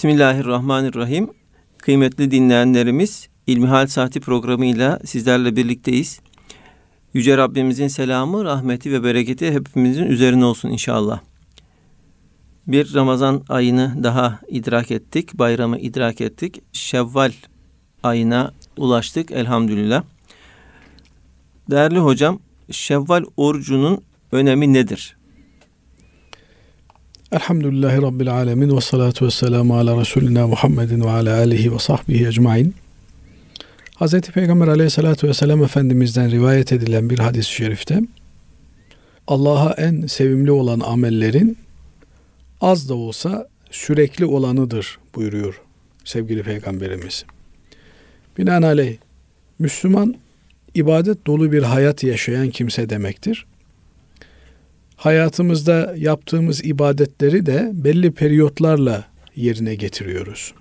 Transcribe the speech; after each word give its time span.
Bismillahirrahmanirrahim. 0.00 1.30
Kıymetli 1.78 2.30
dinleyenlerimiz 2.30 3.28
İlmihal 3.46 3.86
Saati 3.86 4.20
programıyla 4.20 5.00
sizlerle 5.04 5.56
birlikteyiz. 5.56 6.20
Yüce 7.14 7.36
Rabbimizin 7.36 7.88
selamı, 7.88 8.44
rahmeti 8.44 8.92
ve 8.92 9.04
bereketi 9.04 9.52
hepimizin 9.52 10.04
üzerine 10.04 10.44
olsun 10.44 10.68
inşallah. 10.68 11.20
Bir 12.66 12.94
Ramazan 12.94 13.44
ayını 13.48 14.04
daha 14.04 14.40
idrak 14.48 14.90
ettik, 14.90 15.34
bayramı 15.34 15.78
idrak 15.78 16.20
ettik. 16.20 16.62
Şevval 16.72 17.32
ayına 18.02 18.52
ulaştık 18.76 19.30
elhamdülillah. 19.30 20.02
Değerli 21.70 21.98
hocam, 21.98 22.38
Şevval 22.70 23.24
orucunun 23.36 24.04
önemi 24.32 24.72
nedir? 24.72 25.19
Elhamdülillahi 27.32 28.02
Rabbil 28.02 28.32
Alemin 28.32 28.76
ve 28.76 28.80
salatu 28.80 29.26
ve 29.26 29.30
selamu 29.30 29.76
ala 29.76 30.00
Resulina 30.00 30.46
Muhammedin 30.46 31.00
ve 31.00 31.10
ala 31.10 31.36
alihi 31.36 31.74
ve 31.74 31.78
sahbihi 31.78 32.26
ecmain. 32.26 32.74
Hz. 34.00 34.20
Peygamber 34.20 34.68
aleyhissalatü 34.68 35.28
vesselam 35.28 35.64
Efendimiz'den 35.64 36.30
rivayet 36.30 36.72
edilen 36.72 37.10
bir 37.10 37.18
hadis-i 37.18 37.52
şerifte 37.52 38.00
Allah'a 39.26 39.72
en 39.72 40.06
sevimli 40.06 40.50
olan 40.50 40.80
amellerin 40.80 41.58
az 42.60 42.88
da 42.88 42.94
olsa 42.94 43.48
sürekli 43.70 44.24
olanıdır 44.24 44.98
buyuruyor 45.14 45.60
sevgili 46.04 46.42
Peygamberimiz. 46.42 47.24
Binaenaleyh 48.38 48.96
Müslüman 49.58 50.14
ibadet 50.74 51.26
dolu 51.26 51.52
bir 51.52 51.62
hayat 51.62 52.04
yaşayan 52.04 52.50
kimse 52.50 52.90
demektir 52.90 53.46
hayatımızda 55.00 55.94
yaptığımız 55.96 56.64
ibadetleri 56.64 57.46
de 57.46 57.70
belli 57.72 58.12
periyotlarla 58.12 59.04
yerine 59.36 59.74
getiriyoruz. 59.74 60.54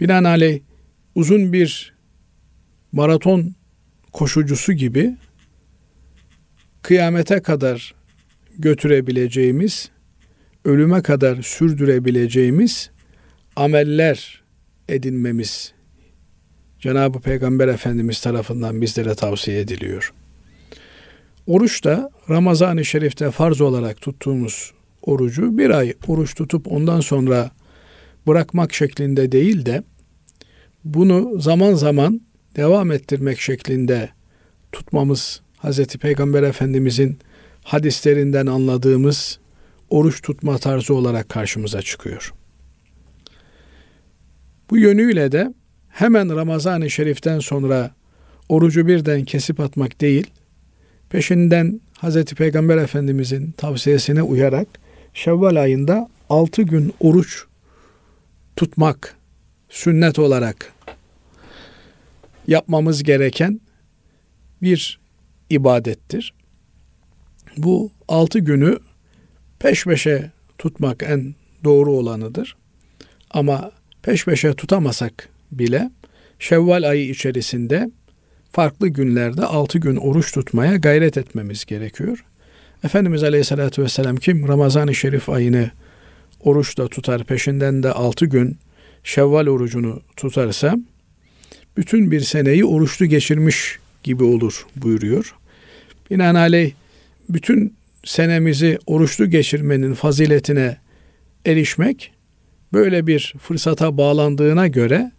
Binaenaleyh 0.00 0.60
uzun 1.14 1.52
bir 1.52 1.94
maraton 2.92 3.54
koşucusu 4.12 4.72
gibi 4.72 5.16
kıyamete 6.82 7.42
kadar 7.42 7.94
götürebileceğimiz, 8.58 9.90
ölüme 10.64 11.02
kadar 11.02 11.42
sürdürebileceğimiz 11.42 12.90
ameller 13.56 14.42
edinmemiz 14.88 15.72
Cenab-ı 16.78 17.20
Peygamber 17.20 17.68
Efendimiz 17.68 18.20
tarafından 18.20 18.80
bizlere 18.80 19.14
tavsiye 19.14 19.60
ediliyor. 19.60 20.12
Oruç 21.46 21.84
da 21.84 22.10
Ramazan-ı 22.30 22.84
Şerif'te 22.84 23.30
farz 23.30 23.60
olarak 23.60 24.00
tuttuğumuz 24.00 24.72
orucu 25.02 25.58
bir 25.58 25.70
ay 25.70 25.94
oruç 26.06 26.34
tutup 26.34 26.72
ondan 26.72 27.00
sonra 27.00 27.50
bırakmak 28.26 28.74
şeklinde 28.74 29.32
değil 29.32 29.66
de 29.66 29.82
bunu 30.84 31.40
zaman 31.40 31.74
zaman 31.74 32.20
devam 32.56 32.92
ettirmek 32.92 33.40
şeklinde 33.40 34.10
tutmamız 34.72 35.42
Hz. 35.62 35.86
Peygamber 35.86 36.42
Efendimizin 36.42 37.18
hadislerinden 37.64 38.46
anladığımız 38.46 39.38
oruç 39.90 40.22
tutma 40.22 40.58
tarzı 40.58 40.94
olarak 40.94 41.28
karşımıza 41.28 41.82
çıkıyor. 41.82 42.34
Bu 44.70 44.78
yönüyle 44.78 45.32
de 45.32 45.54
hemen 45.88 46.36
Ramazan-ı 46.36 46.90
Şerif'ten 46.90 47.38
sonra 47.38 47.90
orucu 48.48 48.86
birden 48.86 49.24
kesip 49.24 49.60
atmak 49.60 50.00
değil, 50.00 50.30
Peşinden 51.12 51.80
Hz. 52.02 52.24
Peygamber 52.24 52.76
Efendimizin 52.76 53.50
tavsiyesine 53.50 54.22
uyarak 54.22 54.68
Şevval 55.14 55.56
ayında 55.56 56.08
6 56.28 56.62
gün 56.62 56.94
oruç 57.00 57.44
tutmak 58.56 59.16
sünnet 59.68 60.18
olarak 60.18 60.72
yapmamız 62.46 63.02
gereken 63.02 63.60
bir 64.62 65.00
ibadettir. 65.50 66.34
Bu 67.56 67.90
altı 68.08 68.38
günü 68.38 68.78
peş 69.58 69.84
peşe 69.84 70.30
tutmak 70.58 71.02
en 71.02 71.34
doğru 71.64 71.92
olanıdır. 71.92 72.56
Ama 73.30 73.72
peş 74.02 74.24
peşe 74.24 74.54
tutamasak 74.54 75.28
bile 75.50 75.90
Şevval 76.38 76.82
ayı 76.82 77.08
içerisinde 77.08 77.90
farklı 78.52 78.88
günlerde 78.88 79.44
altı 79.44 79.78
gün 79.78 79.96
oruç 79.96 80.32
tutmaya 80.32 80.76
gayret 80.76 81.16
etmemiz 81.16 81.64
gerekiyor. 81.64 82.24
Efendimiz 82.84 83.22
Aleyhisselatü 83.22 83.82
Vesselam 83.82 84.16
kim 84.16 84.48
Ramazan-ı 84.48 84.94
Şerif 84.94 85.28
ayını 85.28 85.70
oruçla 86.40 86.88
tutar 86.88 87.24
peşinden 87.24 87.82
de 87.82 87.92
altı 87.92 88.26
gün 88.26 88.56
Şevval 89.04 89.46
orucunu 89.46 90.00
tutarsa 90.16 90.76
bütün 91.76 92.10
bir 92.10 92.20
seneyi 92.20 92.64
oruçlu 92.64 93.06
geçirmiş 93.06 93.78
gibi 94.02 94.24
olur 94.24 94.66
buyuruyor. 94.76 95.34
Binaenaleyh 96.10 96.72
bütün 97.28 97.74
senemizi 98.04 98.78
oruçlu 98.86 99.30
geçirmenin 99.30 99.94
faziletine 99.94 100.76
erişmek 101.46 102.12
böyle 102.72 103.06
bir 103.06 103.34
fırsata 103.38 103.96
bağlandığına 103.96 104.66
göre 104.66 105.12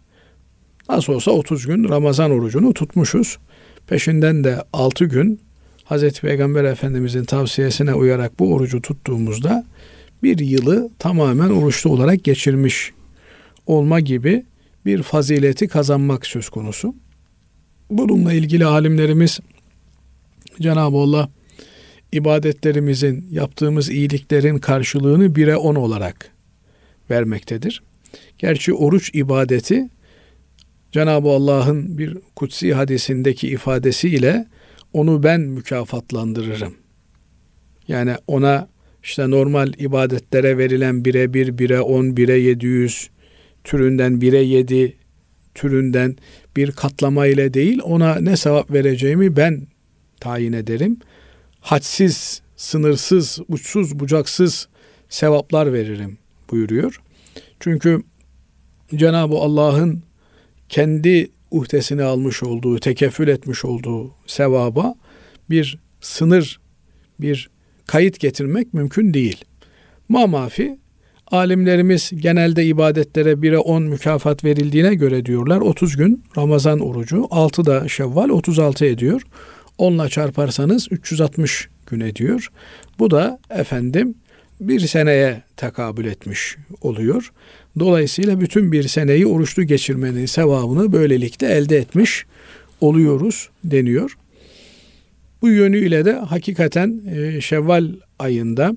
Nasıl 0.88 1.12
olsa 1.12 1.30
30 1.30 1.66
gün 1.66 1.88
Ramazan 1.88 2.30
orucunu 2.30 2.74
tutmuşuz. 2.74 3.38
Peşinden 3.86 4.44
de 4.44 4.64
6 4.72 5.04
gün 5.04 5.40
Hazreti 5.84 6.20
Peygamber 6.20 6.64
Efendimizin 6.64 7.24
tavsiyesine 7.24 7.94
uyarak 7.94 8.38
bu 8.38 8.54
orucu 8.54 8.82
tuttuğumuzda 8.82 9.64
bir 10.22 10.38
yılı 10.38 10.90
tamamen 10.98 11.50
oruçlu 11.50 11.90
olarak 11.90 12.24
geçirmiş 12.24 12.92
olma 13.66 14.00
gibi 14.00 14.44
bir 14.86 15.02
fazileti 15.02 15.68
kazanmak 15.68 16.26
söz 16.26 16.48
konusu. 16.48 16.94
Bununla 17.90 18.32
ilgili 18.32 18.66
alimlerimiz 18.66 19.40
Cenab-ı 20.60 20.96
Allah 20.96 21.28
ibadetlerimizin, 22.12 23.28
yaptığımız 23.30 23.90
iyiliklerin 23.90 24.58
karşılığını 24.58 25.36
bire 25.36 25.56
on 25.56 25.74
olarak 25.74 26.30
vermektedir. 27.10 27.82
Gerçi 28.38 28.74
oruç 28.74 29.10
ibadeti 29.14 29.88
Cenab-ı 30.94 31.28
Allah'ın 31.28 31.98
bir 31.98 32.18
kutsi 32.36 32.74
hadisindeki 32.74 33.48
ifadesiyle 33.48 34.46
onu 34.92 35.22
ben 35.22 35.40
mükafatlandırırım. 35.40 36.74
Yani 37.88 38.14
ona 38.26 38.68
işte 39.02 39.30
normal 39.30 39.72
ibadetlere 39.78 40.58
verilen 40.58 41.04
bire 41.04 41.34
bir, 41.34 41.58
bire 41.58 41.80
on, 41.80 42.16
bire 42.16 42.38
yedi 42.38 42.66
yüz 42.66 43.10
türünden 43.64 44.20
bire 44.20 44.38
yedi 44.38 44.96
türünden 45.54 46.16
bir 46.56 46.72
katlama 46.72 47.26
ile 47.26 47.54
değil 47.54 47.80
ona 47.84 48.14
ne 48.14 48.36
sevap 48.36 48.72
vereceğimi 48.72 49.36
ben 49.36 49.66
tayin 50.20 50.52
ederim. 50.52 50.98
Hadsiz, 51.60 52.42
sınırsız, 52.56 53.38
uçsuz, 53.48 54.00
bucaksız 54.00 54.68
sevaplar 55.08 55.72
veririm 55.72 56.18
buyuruyor. 56.50 57.00
Çünkü 57.60 58.02
Cenab-ı 58.94 59.34
Allah'ın 59.34 60.02
kendi 60.74 61.30
uhdesine 61.50 62.02
almış 62.02 62.42
olduğu, 62.42 62.78
tekeffül 62.78 63.28
etmiş 63.28 63.64
olduğu 63.64 64.14
sevaba 64.26 64.94
bir 65.50 65.78
sınır, 66.00 66.60
bir 67.20 67.50
kayıt 67.86 68.20
getirmek 68.20 68.74
mümkün 68.74 69.14
değil. 69.14 69.44
Mamafi 70.08 70.78
alimlerimiz 71.26 72.10
genelde 72.14 72.64
ibadetlere 72.64 73.42
bire 73.42 73.58
10 73.58 73.82
mükafat 73.82 74.44
verildiğine 74.44 74.94
göre 74.94 75.26
diyorlar 75.26 75.60
30 75.60 75.96
gün 75.96 76.24
Ramazan 76.36 76.80
orucu, 76.80 77.26
6 77.30 77.66
da 77.66 77.88
Şevval 77.88 78.28
36 78.28 78.84
ediyor. 78.84 79.22
Onunla 79.78 80.08
çarparsanız 80.08 80.88
360 80.90 81.68
gün 81.86 82.00
ediyor. 82.00 82.48
Bu 82.98 83.10
da 83.10 83.38
efendim 83.50 84.14
bir 84.60 84.80
seneye 84.80 85.42
tekabül 85.56 86.04
etmiş 86.04 86.56
oluyor. 86.80 87.32
Dolayısıyla 87.78 88.40
bütün 88.40 88.72
bir 88.72 88.82
seneyi 88.82 89.26
oruçlu 89.26 89.62
geçirmenin 89.62 90.26
sevabını 90.26 90.92
böylelikle 90.92 91.46
elde 91.46 91.76
etmiş 91.76 92.26
oluyoruz 92.80 93.48
deniyor. 93.64 94.16
Bu 95.42 95.48
yönüyle 95.48 96.04
de 96.04 96.12
hakikaten 96.12 97.00
e, 97.14 97.40
Şevval 97.40 97.88
ayında 98.18 98.76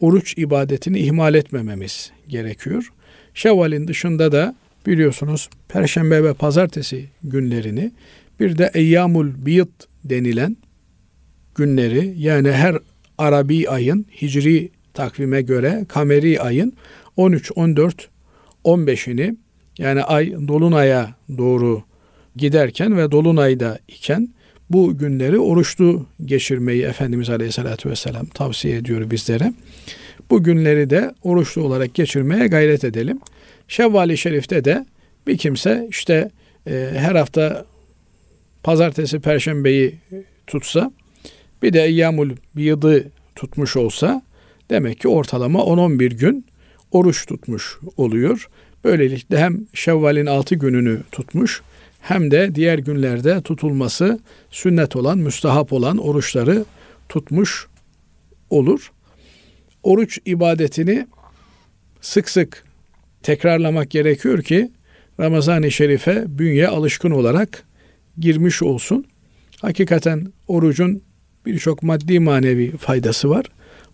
oruç 0.00 0.38
ibadetini 0.38 0.98
ihmal 0.98 1.34
etmememiz 1.34 2.10
gerekiyor. 2.28 2.92
Şevval'in 3.34 3.88
dışında 3.88 4.32
da 4.32 4.54
biliyorsunuz 4.86 5.48
Perşembe 5.68 6.24
ve 6.24 6.34
Pazartesi 6.34 7.08
günlerini 7.22 7.92
bir 8.40 8.58
de 8.58 8.70
Eyyamul 8.74 9.46
Biyt 9.46 9.68
denilen 10.04 10.56
günleri 11.54 12.14
yani 12.16 12.52
her 12.52 12.78
Arabi 13.18 13.68
ayın 13.68 14.06
Hicri 14.22 14.70
takvime 14.94 15.42
göre 15.42 15.84
kameri 15.88 16.40
ayın 16.40 16.72
13, 17.16 17.52
14, 17.54 18.09
15'ini 18.64 19.36
yani 19.78 20.02
ay 20.02 20.32
dolunaya 20.48 21.14
doğru 21.38 21.82
giderken 22.36 22.96
ve 22.96 23.10
dolunayda 23.10 23.78
iken 23.88 24.28
bu 24.70 24.98
günleri 24.98 25.38
oruçlu 25.38 26.06
geçirmeyi 26.24 26.82
Efendimiz 26.82 27.30
Aleyhisselatü 27.30 27.90
Vesselam 27.90 28.26
tavsiye 28.26 28.76
ediyor 28.76 29.10
bizlere. 29.10 29.52
Bu 30.30 30.42
günleri 30.42 30.90
de 30.90 31.14
oruçlu 31.22 31.62
olarak 31.62 31.94
geçirmeye 31.94 32.46
gayret 32.46 32.84
edelim. 32.84 33.20
Şevval-i 33.68 34.18
Şerif'te 34.18 34.64
de 34.64 34.86
bir 35.26 35.38
kimse 35.38 35.86
işte 35.90 36.30
e, 36.66 36.90
her 36.96 37.14
hafta 37.14 37.64
pazartesi, 38.62 39.20
perşembeyi 39.20 39.94
tutsa 40.46 40.92
bir 41.62 41.72
de 41.72 41.84
Eyyamul 41.84 42.30
Biyıdı 42.56 43.10
tutmuş 43.36 43.76
olsa 43.76 44.22
demek 44.70 45.00
ki 45.00 45.08
ortalama 45.08 45.58
10-11 45.58 46.08
gün 46.08 46.46
oruç 46.92 47.26
tutmuş 47.26 47.78
oluyor. 47.96 48.48
Böylelikle 48.84 49.38
hem 49.38 49.66
Şevval'in 49.74 50.26
6 50.26 50.54
gününü 50.54 51.00
tutmuş 51.12 51.62
hem 52.00 52.30
de 52.30 52.54
diğer 52.54 52.78
günlerde 52.78 53.40
tutulması 53.40 54.20
sünnet 54.50 54.96
olan, 54.96 55.18
müstahap 55.18 55.72
olan 55.72 55.98
oruçları 55.98 56.64
tutmuş 57.08 57.66
olur. 58.50 58.92
Oruç 59.82 60.18
ibadetini 60.24 61.06
sık 62.00 62.30
sık 62.30 62.64
tekrarlamak 63.22 63.90
gerekiyor 63.90 64.42
ki 64.42 64.70
Ramazan-ı 65.20 65.70
Şerif'e 65.70 66.24
bünye 66.28 66.68
alışkın 66.68 67.10
olarak 67.10 67.64
girmiş 68.18 68.62
olsun. 68.62 69.06
Hakikaten 69.60 70.32
orucun 70.48 71.02
birçok 71.46 71.82
maddi 71.82 72.20
manevi 72.20 72.76
faydası 72.76 73.30
var. 73.30 73.46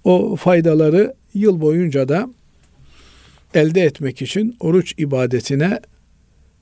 O 0.05 0.37
faydaları 0.37 1.15
yıl 1.35 1.61
boyunca 1.61 2.09
da 2.09 2.29
elde 3.55 3.83
etmek 3.83 4.23
için 4.23 4.57
oruç 4.61 4.95
ibadetine 4.99 5.81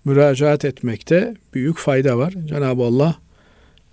müracaat 0.05 0.65
etmekte 0.65 1.35
büyük 1.55 1.79
fayda 1.79 2.19
var. 2.19 2.35
Cenab-ı 2.47 2.83
Allah 2.83 3.17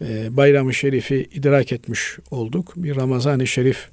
e, 0.01 0.37
bayram-ı 0.37 0.73
şerifi 0.73 1.29
idrak 1.33 1.71
etmiş 1.71 2.17
olduk. 2.31 2.73
Bir 2.75 2.95
Ramazan-ı 2.95 3.47
Şerif 3.47 3.89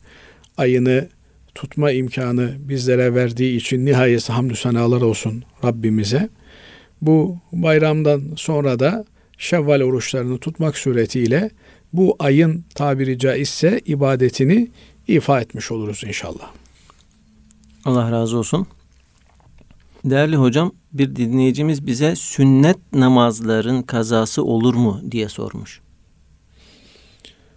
ayını 0.56 1.08
tutma 1.54 1.90
imkanı 1.90 2.54
bizlere 2.58 3.14
verdiği 3.14 3.56
için 3.56 3.86
nihayet 3.86 4.28
hamdü 4.30 4.56
senalar 4.56 5.00
olsun 5.00 5.42
Rabbimize. 5.64 6.28
Bu 7.02 7.38
bayramdan 7.52 8.22
sonra 8.36 8.78
da 8.78 9.04
Şevval 9.38 9.80
oruçlarını 9.80 10.38
tutmak 10.38 10.76
suretiyle 10.78 11.50
bu 11.92 12.16
ayın 12.18 12.64
tabiri 12.74 13.18
caizse 13.18 13.80
ibadetini 13.86 14.70
ifa 15.08 15.40
etmiş 15.40 15.70
oluruz 15.70 16.04
inşallah. 16.06 16.50
Allah 17.84 18.12
razı 18.12 18.38
olsun. 18.38 18.66
Değerli 20.10 20.36
hocam 20.36 20.72
bir 20.92 21.16
dinleyicimiz 21.16 21.86
bize 21.86 22.16
sünnet 22.16 22.76
namazların 22.92 23.82
kazası 23.82 24.44
olur 24.44 24.74
mu 24.74 25.00
diye 25.10 25.28
sormuş. 25.28 25.80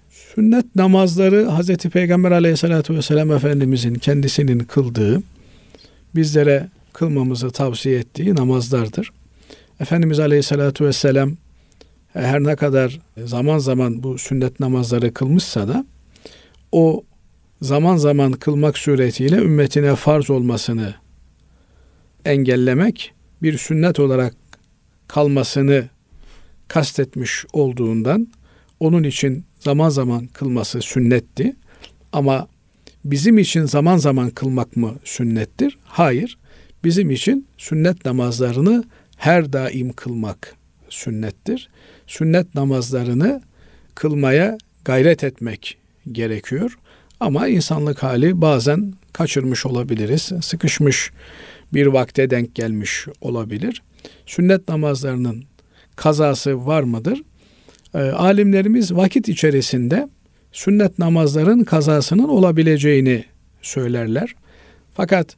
Sünnet 0.09 0.75
namazları 0.75 1.45
Hazreti 1.45 1.89
Peygamber 1.89 2.31
aleyhissalatü 2.31 2.95
vesselam 2.95 3.31
Efendimizin 3.31 3.93
kendisinin 3.95 4.59
kıldığı, 4.59 5.23
bizlere 6.15 6.69
kılmamızı 6.93 7.51
tavsiye 7.51 7.99
ettiği 7.99 8.35
namazlardır. 8.35 9.11
Efendimiz 9.79 10.19
aleyhissalatü 10.19 10.85
vesselam 10.85 11.37
her 12.13 12.43
ne 12.43 12.55
kadar 12.55 12.99
zaman 13.25 13.57
zaman 13.57 14.03
bu 14.03 14.17
sünnet 14.17 14.59
namazları 14.59 15.13
kılmışsa 15.13 15.67
da 15.67 15.85
o 16.71 17.03
zaman 17.61 17.97
zaman 17.97 18.31
kılmak 18.31 18.77
suretiyle 18.77 19.35
ümmetine 19.35 19.95
farz 19.95 20.29
olmasını 20.29 20.93
engellemek 22.25 23.13
bir 23.41 23.57
sünnet 23.57 23.99
olarak 23.99 24.35
kalmasını 25.07 25.89
kastetmiş 26.67 27.45
olduğundan 27.53 28.27
onun 28.79 29.03
için 29.03 29.45
zaman 29.59 29.89
zaman 29.89 30.25
kılması 30.27 30.81
sünnetti. 30.81 31.55
Ama 32.13 32.47
bizim 33.05 33.37
için 33.37 33.65
zaman 33.65 33.97
zaman 33.97 34.29
kılmak 34.29 34.77
mı 34.77 34.95
sünnettir? 35.03 35.77
Hayır. 35.83 36.37
Bizim 36.83 37.11
için 37.11 37.47
sünnet 37.57 38.05
namazlarını 38.05 38.83
her 39.17 39.53
daim 39.53 39.93
kılmak 39.93 40.55
sünnettir. 40.89 41.69
Sünnet 42.07 42.55
namazlarını 42.55 43.41
kılmaya 43.95 44.57
gayret 44.85 45.23
etmek 45.23 45.77
gerekiyor. 46.11 46.77
Ama 47.19 47.47
insanlık 47.47 48.03
hali 48.03 48.41
bazen 48.41 48.93
kaçırmış 49.13 49.65
olabiliriz. 49.65 50.31
Sıkışmış 50.41 51.11
bir 51.73 51.85
vakte 51.85 52.29
denk 52.29 52.55
gelmiş 52.55 53.07
olabilir. 53.21 53.81
Sünnet 54.25 54.67
namazlarının 54.69 55.43
kazası 55.95 56.65
var 56.65 56.83
mıdır? 56.83 57.21
E, 57.93 57.97
alimlerimiz 57.99 58.95
vakit 58.95 59.29
içerisinde 59.29 60.09
sünnet 60.51 60.99
namazların 60.99 61.63
kazasının 61.63 62.27
olabileceğini 62.27 63.25
söylerler. 63.61 64.35
Fakat 64.93 65.35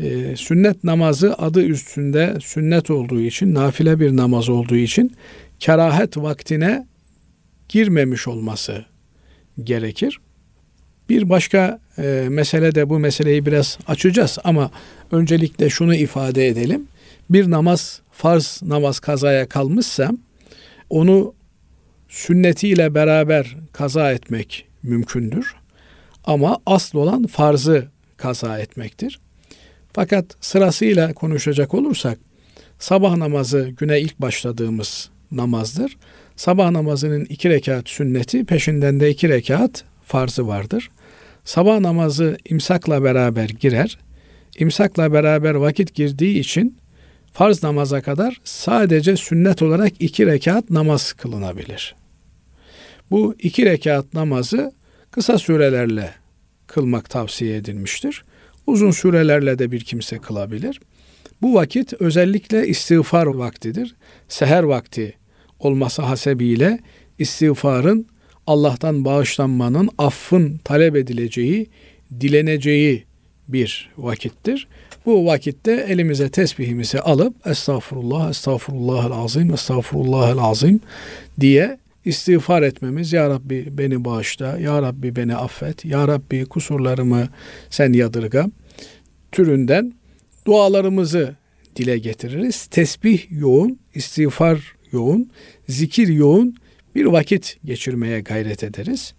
e, 0.00 0.36
sünnet 0.36 0.84
namazı 0.84 1.34
adı 1.34 1.62
üstünde 1.62 2.38
sünnet 2.40 2.90
olduğu 2.90 3.20
için, 3.20 3.54
nafile 3.54 4.00
bir 4.00 4.16
namaz 4.16 4.48
olduğu 4.48 4.76
için 4.76 5.12
kerahet 5.60 6.16
vaktine 6.16 6.86
girmemiş 7.68 8.28
olması 8.28 8.84
gerekir. 9.64 10.20
Bir 11.08 11.28
başka 11.28 11.78
e, 11.98 12.26
mesele 12.28 12.74
de 12.74 12.88
bu 12.88 12.98
meseleyi 12.98 13.46
biraz 13.46 13.78
açacağız 13.86 14.38
ama 14.44 14.70
öncelikle 15.12 15.70
şunu 15.70 15.94
ifade 15.94 16.48
edelim. 16.48 16.86
Bir 17.30 17.50
namaz 17.50 18.00
farz 18.12 18.60
namaz 18.62 19.00
kazaya 19.00 19.48
kalmışsa 19.48 20.10
onu 20.90 21.34
sünnetiyle 22.08 22.94
beraber 22.94 23.56
kaza 23.72 24.12
etmek 24.12 24.66
mümkündür. 24.82 25.54
Ama 26.24 26.58
asıl 26.66 26.98
olan 26.98 27.26
farzı 27.26 27.86
kaza 28.16 28.58
etmektir. 28.58 29.20
Fakat 29.92 30.24
sırasıyla 30.40 31.14
konuşacak 31.14 31.74
olursak 31.74 32.18
sabah 32.78 33.16
namazı 33.16 33.68
güne 33.78 34.00
ilk 34.00 34.20
başladığımız 34.20 35.10
namazdır. 35.32 35.96
Sabah 36.36 36.70
namazının 36.70 37.24
iki 37.24 37.50
rekat 37.50 37.88
sünneti 37.88 38.44
peşinden 38.44 39.00
de 39.00 39.10
iki 39.10 39.28
rekat 39.28 39.84
farzı 40.06 40.46
vardır. 40.46 40.90
Sabah 41.44 41.80
namazı 41.80 42.36
imsakla 42.48 43.04
beraber 43.04 43.48
girer. 43.48 43.98
İmsakla 44.58 45.12
beraber 45.12 45.54
vakit 45.54 45.94
girdiği 45.94 46.38
için 46.38 46.76
farz 47.32 47.62
namaza 47.62 48.00
kadar 48.00 48.40
sadece 48.44 49.16
sünnet 49.16 49.62
olarak 49.62 49.92
iki 50.00 50.26
rekat 50.26 50.70
namaz 50.70 51.12
kılınabilir. 51.12 51.94
Bu 53.10 53.34
iki 53.38 53.66
rekat 53.66 54.14
namazı 54.14 54.72
kısa 55.10 55.38
sürelerle 55.38 56.14
kılmak 56.66 57.10
tavsiye 57.10 57.56
edilmiştir. 57.56 58.24
Uzun 58.66 58.90
sürelerle 58.90 59.58
de 59.58 59.72
bir 59.72 59.80
kimse 59.80 60.18
kılabilir. 60.18 60.80
Bu 61.42 61.54
vakit 61.54 61.92
özellikle 61.92 62.68
istiğfar 62.68 63.26
vaktidir. 63.26 63.96
Seher 64.28 64.62
vakti 64.62 65.14
olması 65.58 66.02
hasebiyle 66.02 66.78
istiğfarın 67.18 68.06
Allah'tan 68.46 69.04
bağışlanmanın, 69.04 69.90
affın 69.98 70.58
talep 70.64 70.96
edileceği, 70.96 71.66
dileneceği 72.20 73.04
bir 73.48 73.90
vakittir. 73.98 74.68
Bu 75.06 75.26
vakitte 75.26 75.86
elimize 75.88 76.28
tesbihimizi 76.28 77.00
alıp 77.00 77.46
estağfurullah, 77.46 78.30
estağfurullahel 78.30 79.12
azim, 79.12 79.54
estağfurullahel 79.54 80.38
azim 80.38 80.80
diye 81.40 81.78
istiğfar 82.04 82.62
etmemiz. 82.62 83.12
Ya 83.12 83.30
Rabbi 83.30 83.78
beni 83.78 84.04
bağışla, 84.04 84.58
Ya 84.58 84.82
Rabbi 84.82 85.16
beni 85.16 85.36
affet, 85.36 85.84
Ya 85.84 86.08
Rabbi 86.08 86.44
kusurlarımı 86.44 87.28
sen 87.70 87.92
yadırga 87.92 88.50
türünden 89.32 89.92
dualarımızı 90.46 91.34
dile 91.76 91.98
getiririz. 91.98 92.66
Tesbih 92.66 93.26
yoğun, 93.30 93.78
istiğfar 93.94 94.74
yoğun, 94.92 95.30
zikir 95.68 96.08
yoğun 96.08 96.56
bir 96.96 97.04
vakit 97.04 97.56
geçirmeye 97.64 98.20
gayret 98.20 98.64
ederiz. 98.64 99.14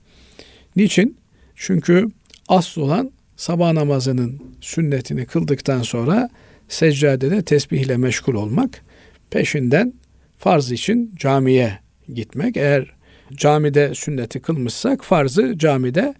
Niçin? 0.75 1.17
Çünkü 1.55 2.07
asıl 2.47 2.81
olan 2.81 3.11
sabah 3.37 3.73
namazının 3.73 4.41
sünnetini 4.61 5.25
kıldıktan 5.25 5.81
sonra 5.81 6.29
seccadede 6.67 7.41
tesbihle 7.41 7.97
meşgul 7.97 8.33
olmak, 8.33 8.81
peşinden 9.29 9.93
farz 10.37 10.71
için 10.71 11.13
camiye 11.15 11.79
gitmek. 12.13 12.57
Eğer 12.57 12.85
camide 13.33 13.95
sünneti 13.95 14.39
kılmışsak 14.39 15.03
farzı 15.03 15.57
camide 15.57 16.13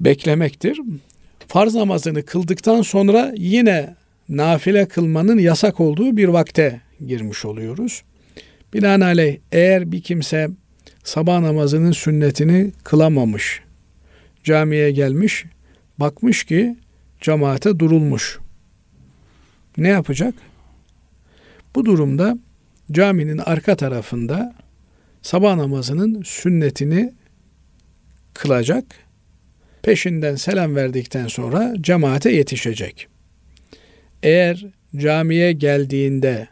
beklemektir. 0.00 0.80
Farz 1.48 1.74
namazını 1.74 2.22
kıldıktan 2.22 2.82
sonra 2.82 3.32
yine 3.36 3.94
nafile 4.28 4.88
kılmanın 4.88 5.38
yasak 5.38 5.80
olduğu 5.80 6.16
bir 6.16 6.28
vakte 6.28 6.80
girmiş 7.06 7.44
oluyoruz. 7.44 8.02
Binaenaleyh 8.74 9.36
eğer 9.52 9.92
bir 9.92 10.02
kimse 10.02 10.48
sabah 11.04 11.40
namazının 11.40 11.92
sünnetini 11.92 12.72
kılamamış, 12.84 13.60
camiye 14.44 14.90
gelmiş, 14.90 15.44
bakmış 15.98 16.44
ki 16.44 16.76
cemaate 17.20 17.78
durulmuş. 17.78 18.38
Ne 19.76 19.88
yapacak? 19.88 20.34
Bu 21.74 21.84
durumda 21.84 22.38
caminin 22.92 23.38
arka 23.38 23.76
tarafında 23.76 24.54
sabah 25.22 25.56
namazının 25.56 26.22
sünnetini 26.22 27.12
kılacak. 28.34 28.84
peşinden 29.82 30.34
selam 30.36 30.76
verdikten 30.76 31.26
sonra 31.26 31.74
cemaate 31.80 32.30
yetişecek. 32.32 33.08
Eğer 34.22 34.66
camiye 34.96 35.52
geldiğinde 35.52 36.48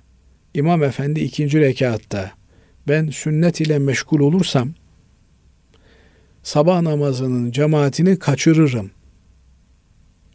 İmam 0.54 0.82
Efendi 0.82 1.20
ikinci 1.20 1.60
rekatta 1.60 2.41
ben 2.88 3.06
sünnet 3.06 3.60
ile 3.60 3.78
meşgul 3.78 4.20
olursam 4.20 4.74
sabah 6.42 6.80
namazının 6.80 7.50
cemaatini 7.50 8.18
kaçırırım 8.18 8.90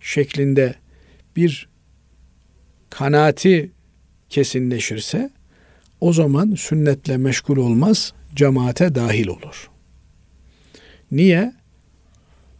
şeklinde 0.02 0.76
bir 1.36 1.70
kanaati 2.90 3.72
kesinleşirse 4.30 5.30
o 6.02 6.14
zaman 6.14 6.56
sünnetle 6.58 7.18
meşgul 7.18 7.58
olmaz, 7.58 8.14
cemaate 8.36 8.96
dahil 8.96 9.28
olur. 9.28 9.70
Niye? 11.12 11.54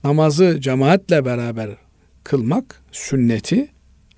Namazı 0.04 0.62
cemaatle 0.62 1.26
beraber 1.26 1.70
kılmak 2.24 2.82
sünneti 2.92 3.68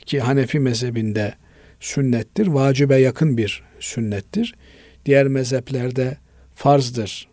ki 0.06 0.20
Hanefi 0.20 0.60
mezhebinde 0.60 1.34
sünnettir, 1.80 2.48
vacibe 2.48 2.96
yakın 2.96 3.38
bir 3.38 3.64
sünnettir. 3.80 4.56
Diğer 5.06 5.28
mezheplerde 5.28 6.18
farzdır 6.56 7.28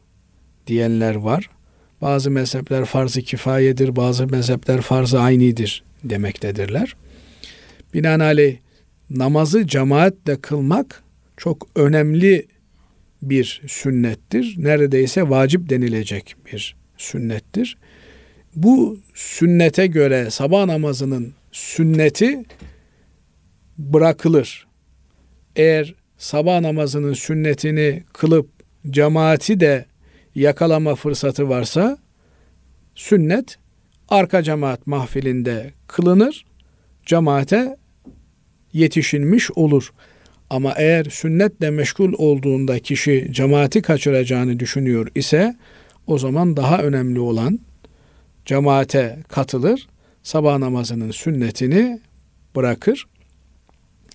diyenler 0.66 1.14
var. 1.14 1.50
Bazı 2.00 2.30
mezhepler 2.30 2.84
farz-ı 2.84 3.22
kifayedir, 3.22 3.96
bazı 3.96 4.26
mezhepler 4.26 4.80
farz-ı 4.80 5.20
aynidir 5.20 5.84
demektedirler. 6.04 6.96
Binaenaleyh 7.94 8.56
namazı 9.10 9.66
cemaatle 9.66 10.40
kılmak 10.40 11.02
çok 11.36 11.68
önemli 11.74 12.46
bir 13.22 13.62
sünnettir. 13.66 14.54
Neredeyse 14.58 15.30
vacip 15.30 15.70
denilecek 15.70 16.36
bir 16.52 16.76
sünnettir. 16.96 17.78
Bu 18.56 18.98
sünnete 19.14 19.86
göre 19.86 20.30
sabah 20.30 20.66
namazının 20.66 21.34
sünneti 21.52 22.44
bırakılır. 23.78 24.66
Eğer 25.56 25.94
sabah 26.18 26.60
namazının 26.60 27.12
sünnetini 27.12 28.02
kılıp 28.12 28.50
cemaati 28.90 29.60
de 29.60 29.86
yakalama 30.34 30.94
fırsatı 30.94 31.48
varsa 31.48 31.98
sünnet 32.94 33.58
arka 34.08 34.42
cemaat 34.42 34.86
mahfilinde 34.86 35.72
kılınır. 35.86 36.46
Cemaate 37.06 37.76
yetişilmiş 38.72 39.50
olur. 39.50 39.92
Ama 40.50 40.74
eğer 40.76 41.04
sünnetle 41.04 41.70
meşgul 41.70 42.12
olduğunda 42.18 42.78
kişi 42.78 43.28
cemaati 43.30 43.82
kaçıracağını 43.82 44.60
düşünüyor 44.60 45.08
ise 45.14 45.56
o 46.06 46.18
zaman 46.18 46.56
daha 46.56 46.78
önemli 46.82 47.20
olan 47.20 47.58
cemaate 48.44 49.18
katılır, 49.28 49.88
sabah 50.22 50.58
namazının 50.58 51.10
sünnetini 51.10 52.00
bırakır. 52.56 53.06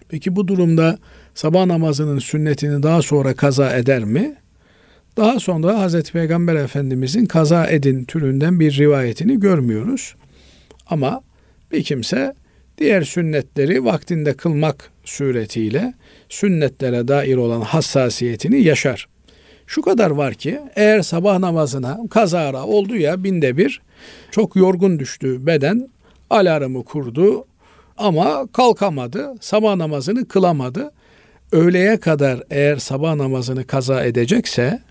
Peki 0.09 0.35
bu 0.35 0.47
durumda 0.47 0.97
sabah 1.35 1.65
namazının 1.65 2.19
sünnetini 2.19 2.83
daha 2.83 3.01
sonra 3.01 3.33
kaza 3.33 3.75
eder 3.75 4.03
mi? 4.03 4.35
Daha 5.17 5.39
sonra 5.39 5.79
Hazreti 5.79 6.11
Peygamber 6.11 6.55
Efendimizin 6.55 7.25
kaza 7.25 7.67
edin 7.67 8.03
türünden 8.03 8.59
bir 8.59 8.77
rivayetini 8.77 9.39
görmüyoruz. 9.39 10.15
Ama 10.87 11.21
bir 11.71 11.83
kimse 11.83 12.33
diğer 12.77 13.01
sünnetleri 13.01 13.85
vaktinde 13.85 14.33
kılmak 14.33 14.91
suretiyle 15.05 15.93
sünnetlere 16.29 17.07
dair 17.07 17.37
olan 17.37 17.61
hassasiyetini 17.61 18.61
yaşar. 18.61 19.07
Şu 19.67 19.81
kadar 19.81 20.11
var 20.11 20.33
ki 20.33 20.59
eğer 20.75 21.01
sabah 21.01 21.39
namazına 21.39 21.99
kazara 22.09 22.63
oldu 22.63 22.95
ya 22.95 23.23
binde 23.23 23.57
bir 23.57 23.81
çok 24.31 24.55
yorgun 24.55 24.99
düştü 24.99 25.45
beden 25.45 25.89
alarmı 26.29 26.85
kurdu 26.85 27.45
ama 27.97 28.47
kalkamadı 28.53 29.35
sabah 29.41 29.75
namazını 29.75 30.27
kılamadı. 30.27 30.91
Öğleye 31.51 31.99
kadar 31.99 32.43
eğer 32.49 32.77
sabah 32.77 33.15
namazını 33.15 33.67
kaza 33.67 34.03
edecekse 34.03 34.81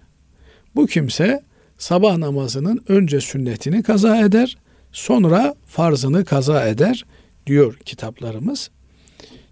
bu 0.75 0.87
kimse 0.87 1.43
sabah 1.79 2.17
namazının 2.17 2.85
önce 2.89 3.21
sünnetini 3.21 3.83
kaza 3.83 4.21
eder 4.21 4.59
sonra 4.93 5.55
farzını 5.67 6.25
kaza 6.25 6.69
eder 6.69 7.05
diyor 7.47 7.77
kitaplarımız. 7.85 8.71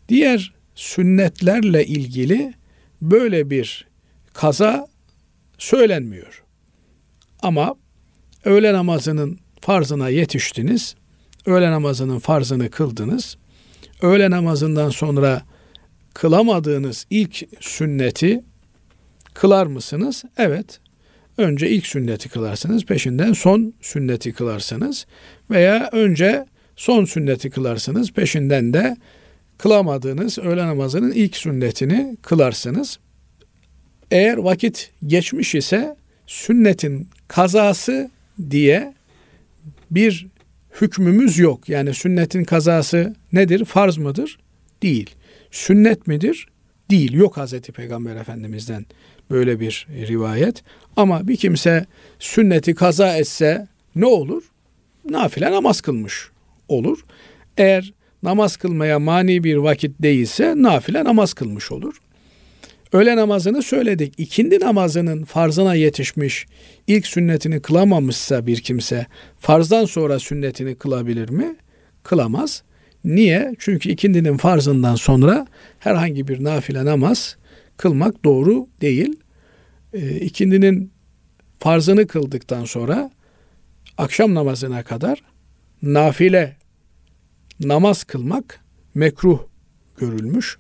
Diğer 0.08 0.54
sünnetlerle 0.74 1.86
ilgili 1.86 2.54
böyle 3.02 3.50
bir 3.50 3.86
kaza 4.32 4.86
söylenmiyor. 5.58 6.44
Ama 7.42 7.74
öğle 8.44 8.72
namazının 8.72 9.38
farzına 9.60 10.08
yetiştiniz. 10.08 10.94
Öğle 11.46 11.70
namazının 11.70 12.18
farzını 12.18 12.70
kıldınız. 12.70 13.36
Öğle 14.02 14.30
namazından 14.30 14.90
sonra 14.90 15.42
kılamadığınız 16.18 17.06
ilk 17.10 17.48
sünneti 17.60 18.44
kılar 19.34 19.66
mısınız? 19.66 20.24
Evet. 20.36 20.80
Önce 21.36 21.70
ilk 21.70 21.86
sünneti 21.86 22.28
kılarsınız, 22.28 22.84
peşinden 22.84 23.32
son 23.32 23.74
sünneti 23.80 24.32
kılarsınız 24.32 25.06
veya 25.50 25.88
önce 25.92 26.46
son 26.76 27.04
sünneti 27.04 27.50
kılarsınız, 27.50 28.12
peşinden 28.12 28.72
de 28.72 28.96
kılamadığınız 29.58 30.38
öğle 30.38 30.66
namazının 30.66 31.12
ilk 31.12 31.36
sünnetini 31.36 32.16
kılarsınız. 32.22 32.98
Eğer 34.10 34.36
vakit 34.36 34.90
geçmiş 35.06 35.54
ise 35.54 35.96
sünnetin 36.26 37.08
kazası 37.28 38.10
diye 38.50 38.94
bir 39.90 40.26
hükmümüz 40.80 41.38
yok. 41.38 41.68
Yani 41.68 41.94
sünnetin 41.94 42.44
kazası 42.44 43.16
nedir? 43.32 43.64
Farz 43.64 43.96
mıdır? 43.96 44.38
Değil. 44.82 45.10
Sünnet 45.50 46.06
midir? 46.06 46.48
Değil. 46.90 47.12
Yok 47.12 47.36
Hazreti 47.36 47.72
Peygamber 47.72 48.16
Efendimiz'den 48.16 48.86
böyle 49.30 49.60
bir 49.60 49.86
rivayet. 50.08 50.62
Ama 50.96 51.28
bir 51.28 51.36
kimse 51.36 51.86
sünneti 52.18 52.74
kaza 52.74 53.16
etse 53.16 53.68
ne 53.96 54.06
olur? 54.06 54.42
Nafile 55.10 55.50
namaz 55.50 55.80
kılmış 55.80 56.30
olur. 56.68 57.04
Eğer 57.56 57.92
namaz 58.22 58.56
kılmaya 58.56 58.98
mani 58.98 59.44
bir 59.44 59.56
vakit 59.56 60.02
değilse 60.02 60.54
nafile 60.56 61.04
namaz 61.04 61.34
kılmış 61.34 61.72
olur. 61.72 62.00
Öğle 62.92 63.16
namazını 63.16 63.62
söyledik. 63.62 64.14
İkindi 64.18 64.60
namazının 64.60 65.24
farzına 65.24 65.74
yetişmiş, 65.74 66.46
ilk 66.86 67.06
sünnetini 67.06 67.62
kılamamışsa 67.62 68.46
bir 68.46 68.60
kimse 68.60 69.06
farzdan 69.38 69.84
sonra 69.84 70.18
sünnetini 70.18 70.74
kılabilir 70.74 71.30
mi? 71.30 71.56
Kılamaz. 72.02 72.62
Niye? 73.04 73.54
Çünkü 73.58 73.88
ikindinin 73.88 74.36
farzından 74.36 74.94
sonra 74.94 75.46
herhangi 75.78 76.28
bir 76.28 76.44
nafile 76.44 76.84
namaz 76.84 77.36
kılmak 77.76 78.24
doğru 78.24 78.66
değil. 78.80 79.20
E, 79.92 80.16
ikindinin 80.16 80.92
farzını 81.58 82.06
kıldıktan 82.06 82.64
sonra 82.64 83.10
akşam 83.98 84.34
namazına 84.34 84.82
kadar 84.82 85.22
nafile 85.82 86.56
namaz 87.60 88.04
kılmak 88.04 88.60
mekruh 88.94 89.40
görülmüş. 89.96 90.58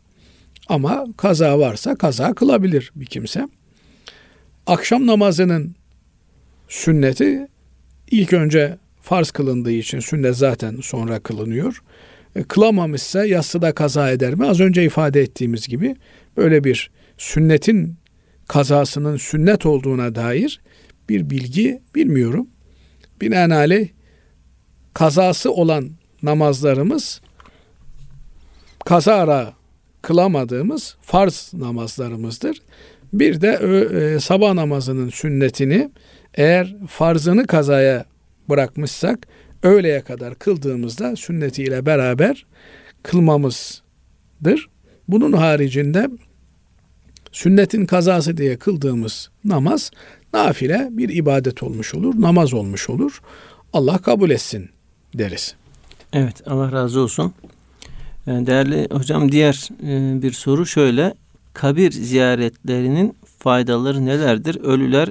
Ama 0.68 1.06
kaza 1.16 1.58
varsa 1.58 1.96
kaza 1.96 2.34
kılabilir 2.34 2.92
bir 2.94 3.06
kimse. 3.06 3.48
Akşam 4.66 5.06
namazının 5.06 5.74
sünneti 6.68 7.48
ilk 8.10 8.32
önce 8.32 8.78
farz 9.02 9.30
kılındığı 9.30 9.72
için 9.72 10.00
sünnet 10.00 10.36
zaten 10.36 10.76
sonra 10.82 11.20
kılınıyor. 11.20 11.82
E, 12.36 12.42
kılamamışsa 12.42 13.24
yassıda 13.24 13.74
kaza 13.74 14.10
eder 14.10 14.34
mi? 14.34 14.46
Az 14.46 14.60
önce 14.60 14.84
ifade 14.84 15.20
ettiğimiz 15.20 15.68
gibi 15.68 15.96
böyle 16.36 16.64
bir 16.64 16.90
sünnetin 17.18 17.96
kazasının 18.48 19.16
sünnet 19.16 19.66
olduğuna 19.66 20.14
dair 20.14 20.60
bir 21.08 21.30
bilgi 21.30 21.80
bilmiyorum. 21.94 22.48
Binaenaleyh 23.20 23.88
kazası 24.94 25.52
olan 25.52 25.90
namazlarımız 26.22 27.20
kazara 28.84 29.52
kılamadığımız 30.02 30.96
farz 31.00 31.50
namazlarımızdır. 31.54 32.62
Bir 33.12 33.40
de 33.40 33.48
e, 33.48 34.20
sabah 34.20 34.54
namazının 34.54 35.08
sünnetini 35.08 35.90
eğer 36.34 36.76
farzını 36.88 37.46
kazaya 37.46 38.04
bırakmışsak 38.48 39.26
öğleye 39.62 40.00
kadar 40.00 40.34
kıldığımızda 40.34 41.16
sünnetiyle 41.16 41.86
beraber 41.86 42.46
kılmamızdır. 43.02 44.68
Bunun 45.08 45.32
haricinde 45.32 46.08
sünnetin 47.32 47.86
kazası 47.86 48.36
diye 48.36 48.56
kıldığımız 48.56 49.30
namaz 49.44 49.90
nafile 50.32 50.88
bir 50.90 51.08
ibadet 51.08 51.62
olmuş 51.62 51.94
olur, 51.94 52.14
namaz 52.20 52.54
olmuş 52.54 52.90
olur. 52.90 53.20
Allah 53.72 53.98
kabul 53.98 54.30
etsin 54.30 54.70
deriz. 55.14 55.54
Evet 56.12 56.42
Allah 56.46 56.72
razı 56.72 57.00
olsun. 57.00 57.34
Ee, 58.26 58.30
değerli 58.30 58.88
hocam 58.92 59.32
diğer 59.32 59.68
e, 59.82 60.22
bir 60.22 60.32
soru 60.32 60.66
şöyle. 60.66 61.14
Kabir 61.54 61.92
ziyaretlerinin 61.92 63.16
faydaları 63.38 64.06
nelerdir? 64.06 64.60
Ölüler 64.60 65.08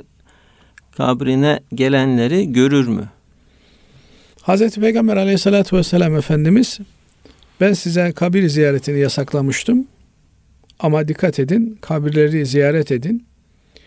kabrine 0.98 1.60
gelenleri 1.74 2.54
görür 2.54 2.88
mü? 2.88 3.10
Hazreti 4.48 4.82
Peygamber 4.82 5.18
aleyhissalatü 5.18 5.78
vesselam 5.78 6.16
Efendimiz 6.16 6.80
ben 7.62 7.74
size 7.74 8.12
kabir 8.12 8.48
ziyaretini 8.50 9.00
yasaklamıştım. 9.00 9.88
Ama 10.80 11.08
dikkat 11.08 11.40
edin 11.40 11.78
kabirleri 11.82 12.46
ziyaret 12.46 12.92
edin. 12.92 13.26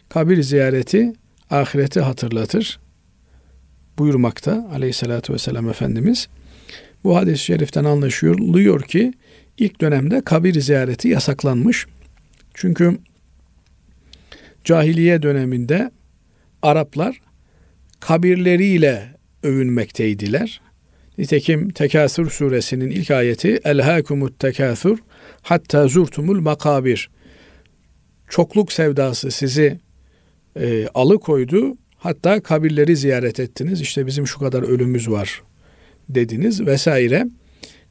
Kabir 0.09 0.43
ziyareti 0.43 1.13
ahireti 1.51 2.01
hatırlatır 2.01 2.81
buyurmakta 3.99 4.69
aleyhissalatü 4.75 5.33
vesselam 5.33 5.69
Efendimiz. 5.69 6.29
Bu 7.05 7.17
hadis-i 7.17 7.45
şeriften 7.45 7.85
anlaşılıyor 7.85 8.83
ki 8.83 9.13
ilk 9.59 9.81
dönemde 9.81 10.21
kabir 10.25 10.61
ziyareti 10.61 11.09
yasaklanmış. 11.09 11.87
Çünkü 12.55 12.99
cahiliye 14.65 15.23
döneminde 15.23 15.91
Araplar 16.63 17.21
kabirleriyle 18.01 19.20
övünmekteydiler. 19.43 20.61
Nitekim 21.19 21.71
Tekasür 21.71 22.31
suresinin 22.31 22.91
ilk 22.91 23.11
ayeti 23.11 23.61
Elhâkumut 23.65 24.39
tekâthür 24.39 24.99
hatta 25.43 25.89
zurtumul 25.89 26.41
makabir. 26.41 27.11
Çokluk 28.29 28.73
sevdası 28.73 29.31
sizi 29.31 29.79
e, 30.57 30.89
alıkoydu. 30.95 31.77
Hatta 31.97 32.43
kabirleri 32.43 32.97
ziyaret 32.97 33.41
ettiniz. 33.41 33.81
İşte 33.81 34.07
bizim 34.07 34.27
şu 34.27 34.39
kadar 34.39 34.63
ölümümüz 34.63 35.11
var 35.11 35.43
dediniz 36.09 36.67
vesaire. 36.67 37.27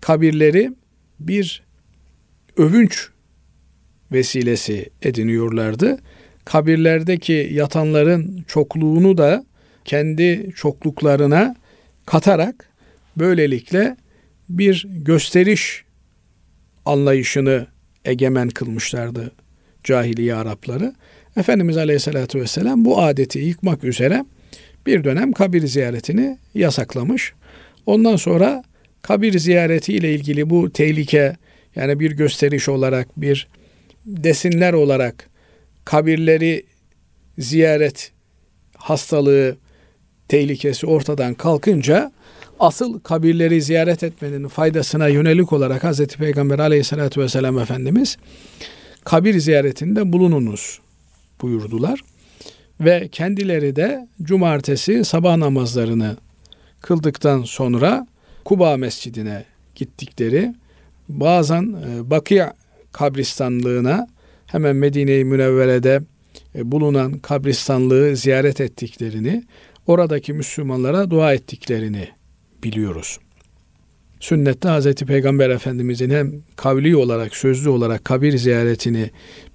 Kabirleri 0.01 0.71
bir 1.19 1.63
övünç 2.57 3.09
vesilesi 4.11 4.89
ediniyorlardı. 5.01 5.97
Kabirlerdeki 6.45 7.49
yatanların 7.51 8.43
çokluğunu 8.47 9.17
da 9.17 9.45
kendi 9.89 10.51
çokluklarına 10.55 11.55
katarak 12.05 12.69
böylelikle 13.17 13.97
bir 14.49 14.87
gösteriş 14.89 15.83
anlayışını 16.85 17.67
egemen 18.05 18.49
kılmışlardı 18.49 19.31
cahiliye 19.83 20.35
Arapları. 20.35 20.93
Efendimiz 21.37 21.77
Aleyhisselatü 21.77 22.41
Vesselam 22.41 22.85
bu 22.85 23.01
adeti 23.01 23.39
yıkmak 23.39 23.83
üzere 23.83 24.25
bir 24.85 25.03
dönem 25.03 25.31
kabir 25.33 25.67
ziyaretini 25.67 26.37
yasaklamış. 26.53 27.33
Ondan 27.85 28.15
sonra 28.15 28.63
kabir 29.01 29.39
ziyareti 29.39 29.93
ile 29.93 30.13
ilgili 30.13 30.49
bu 30.49 30.73
tehlike 30.73 31.35
yani 31.75 31.99
bir 31.99 32.11
gösteriş 32.11 32.69
olarak 32.69 33.21
bir 33.21 33.47
desinler 34.05 34.73
olarak 34.73 35.29
kabirleri 35.85 36.65
ziyaret 37.37 38.11
hastalığı 38.77 39.57
tehlikesi 40.29 40.87
ortadan 40.87 41.33
kalkınca 41.33 42.11
asıl 42.59 42.99
kabirleri 42.99 43.61
ziyaret 43.61 44.03
etmenin 44.03 44.47
faydasına 44.47 45.07
yönelik 45.07 45.53
olarak 45.53 45.83
Hz. 45.83 46.07
Peygamber 46.07 46.59
aleyhissalatü 46.59 47.21
vesselam 47.21 47.59
Efendimiz 47.59 48.17
kabir 49.03 49.39
ziyaretinde 49.39 50.13
bulununuz 50.13 50.79
buyurdular. 51.41 52.01
Ve 52.81 53.07
kendileri 53.11 53.75
de 53.75 54.07
cumartesi 54.21 55.05
sabah 55.05 55.37
namazlarını 55.37 56.17
kıldıktan 56.81 57.43
sonra 57.43 58.07
Kuba 58.45 58.77
Mescidine 58.77 59.45
gittikleri 59.75 60.53
bazen 61.09 61.63
e, 61.63 62.09
Bakıya 62.09 62.53
kabristanlığına 62.91 64.07
hemen 64.45 64.75
Medine-i 64.75 65.25
Münevvere'de 65.25 66.01
e, 66.55 66.71
bulunan 66.71 67.19
kabristanlığı 67.19 68.15
ziyaret 68.15 68.61
ettiklerini, 68.61 69.43
oradaki 69.89 70.33
Müslümanlara 70.33 71.09
dua 71.09 71.33
ettiklerini 71.33 72.07
biliyoruz. 72.63 73.19
Sünnette 74.19 74.69
Hz. 74.69 74.93
Peygamber 74.93 75.49
Efendimizin 75.49 76.09
hem 76.09 76.33
kavli 76.55 76.95
olarak, 76.95 77.35
sözlü 77.35 77.69
olarak 77.69 78.05
kabir 78.05 78.37
ziyaretini 78.37 79.09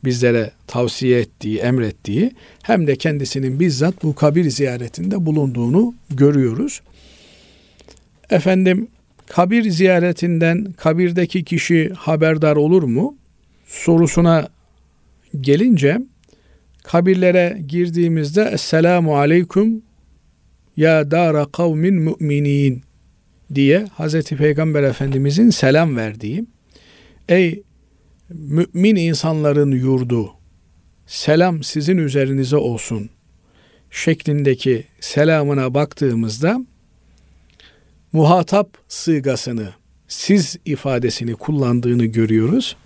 bizlere 0.05 0.51
tavsiye 0.67 1.21
ettiği, 1.21 1.59
emrettiği 1.59 2.33
hem 2.63 2.87
de 2.87 2.97
kendisinin 2.97 3.61
bizzat 3.61 4.03
bu 4.03 4.15
kabir 4.15 4.51
ziyaretinde 4.51 5.27
bulunduğunu 5.27 5.95
görüyoruz. 6.11 6.81
Efendim 8.31 8.89
kabir 9.27 9.71
ziyaretinden 9.71 10.73
kabirdeki 10.77 11.45
kişi 11.45 11.91
haberdar 11.97 12.57
olur 12.57 12.83
mu? 12.83 13.17
Sorusuna 13.67 14.49
gelince 15.41 15.99
kabirlere 16.83 17.59
girdiğimizde 17.69 18.43
Esselamu 18.43 19.17
Aleyküm 19.17 19.83
ya 20.77 21.11
dara 21.11 21.45
kavmin 21.45 21.95
müminin 21.95 22.83
diye 23.55 23.87
Hazreti 23.95 24.37
Peygamber 24.37 24.83
Efendimizin 24.83 25.51
selam 25.51 25.97
verdiği 25.97 26.45
ey 27.29 27.63
mümin 28.31 28.97
insanların 28.97 29.71
yurdu 29.71 30.31
selam 31.07 31.63
sizin 31.63 31.99
üzerinize 31.99 32.57
olsun 32.57 33.11
şeklindeki 33.91 34.85
selamına 35.01 35.75
baktığımızda 35.75 36.61
muhatap 38.13 38.69
sığgasını 38.89 39.69
siz 40.09 40.57
ifadesini 40.65 41.35
kullandığını 41.35 42.05
görüyoruz. 42.05 42.77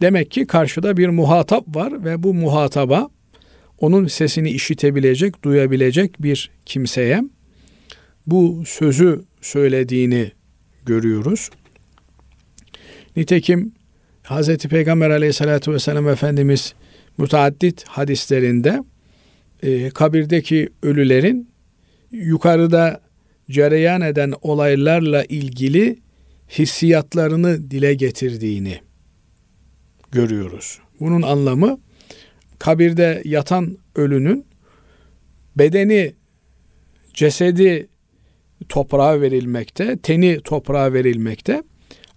Demek 0.00 0.30
ki 0.30 0.46
karşıda 0.46 0.96
bir 0.96 1.08
muhatap 1.08 1.76
var 1.76 2.04
ve 2.04 2.22
bu 2.22 2.34
muhataba 2.34 3.08
onun 3.78 4.06
sesini 4.06 4.50
işitebilecek, 4.50 5.44
duyabilecek 5.44 6.22
bir 6.22 6.50
kimseye 6.66 7.22
bu 8.26 8.62
sözü 8.66 9.24
söylediğini 9.40 10.32
görüyoruz. 10.86 11.50
Nitekim 13.16 13.72
Hz. 14.24 14.56
Peygamber 14.56 15.10
aleyhissalatü 15.10 15.72
vesselam 15.72 16.08
Efendimiz 16.08 16.74
müteaddit 17.18 17.84
hadislerinde 17.88 18.84
e, 19.62 19.90
kabirdeki 19.90 20.68
ölülerin 20.82 21.48
yukarıda 22.12 23.00
cereyan 23.50 24.00
eden 24.00 24.34
olaylarla 24.42 25.24
ilgili 25.24 25.98
hissiyatlarını 26.58 27.70
dile 27.70 27.94
getirdiğini 27.94 28.80
görüyoruz. 30.12 30.78
Bunun 31.00 31.22
anlamı 31.22 31.78
kabirde 32.58 33.22
yatan 33.24 33.78
ölünün 33.96 34.46
bedeni, 35.56 36.14
cesedi 37.14 37.88
toprağa 38.68 39.20
verilmekte, 39.20 39.98
teni 40.02 40.40
toprağa 40.40 40.92
verilmekte 40.92 41.62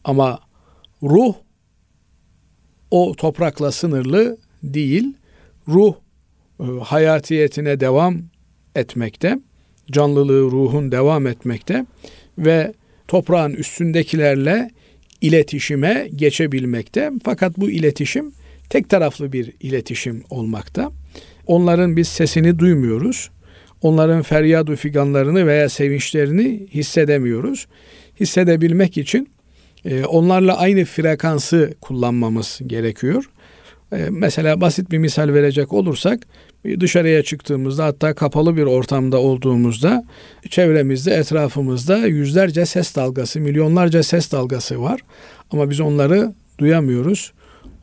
ama 0.04 0.40
ruh 1.04 1.34
o 2.92 3.16
toprakla 3.16 3.72
sınırlı 3.72 4.38
değil. 4.64 5.14
Ruh 5.68 5.94
e, 6.60 6.64
hayatiyetine 6.64 7.80
devam 7.80 8.22
etmekte. 8.76 9.40
Canlılığı 9.92 10.52
ruhun 10.52 10.92
devam 10.92 11.28
etmekte 11.28 11.86
ve 12.38 12.74
toprağın 13.08 13.54
üstündekilerle 13.54 14.72
iletişime 15.22 16.10
geçebilmekte. 16.16 17.12
Fakat 17.24 17.58
bu 17.58 17.70
iletişim 17.70 18.34
tek 18.70 18.90
taraflı 18.90 19.34
bir 19.34 19.54
iletişim 19.60 20.24
olmakta. 20.30 20.92
Onların 21.48 21.98
biz 21.98 22.08
sesini 22.08 22.60
duymuyoruz. 22.60 23.30
Onların 23.82 24.22
feryadu 24.22 24.76
figanlarını 24.76 25.48
veya 25.48 25.70
sevinçlerini 25.70 26.68
hissedemiyoruz. 26.74 27.68
Hissedebilmek 28.20 28.98
için 28.98 29.30
e, 29.86 30.06
onlarla 30.06 30.58
aynı 30.58 30.86
frekansı 30.86 31.74
kullanmamız 31.82 32.60
gerekiyor. 32.68 33.30
E, 33.92 34.08
mesela 34.10 34.62
basit 34.62 34.92
bir 34.92 34.98
misal 34.98 35.34
verecek 35.34 35.74
olursak 35.74 36.28
dışarıya 36.80 37.24
çıktığımızda 37.24 37.86
hatta 37.86 38.14
kapalı 38.14 38.58
bir 38.58 38.64
ortamda 38.64 39.18
olduğumuzda 39.18 40.04
çevremizde 40.50 41.14
etrafımızda 41.14 41.98
yüzlerce 41.98 42.66
ses 42.66 42.96
dalgası 42.96 43.40
milyonlarca 43.40 44.04
ses 44.04 44.32
dalgası 44.32 44.82
var 44.82 45.02
ama 45.52 45.70
biz 45.70 45.80
onları 45.80 46.34
duyamıyoruz 46.60 47.34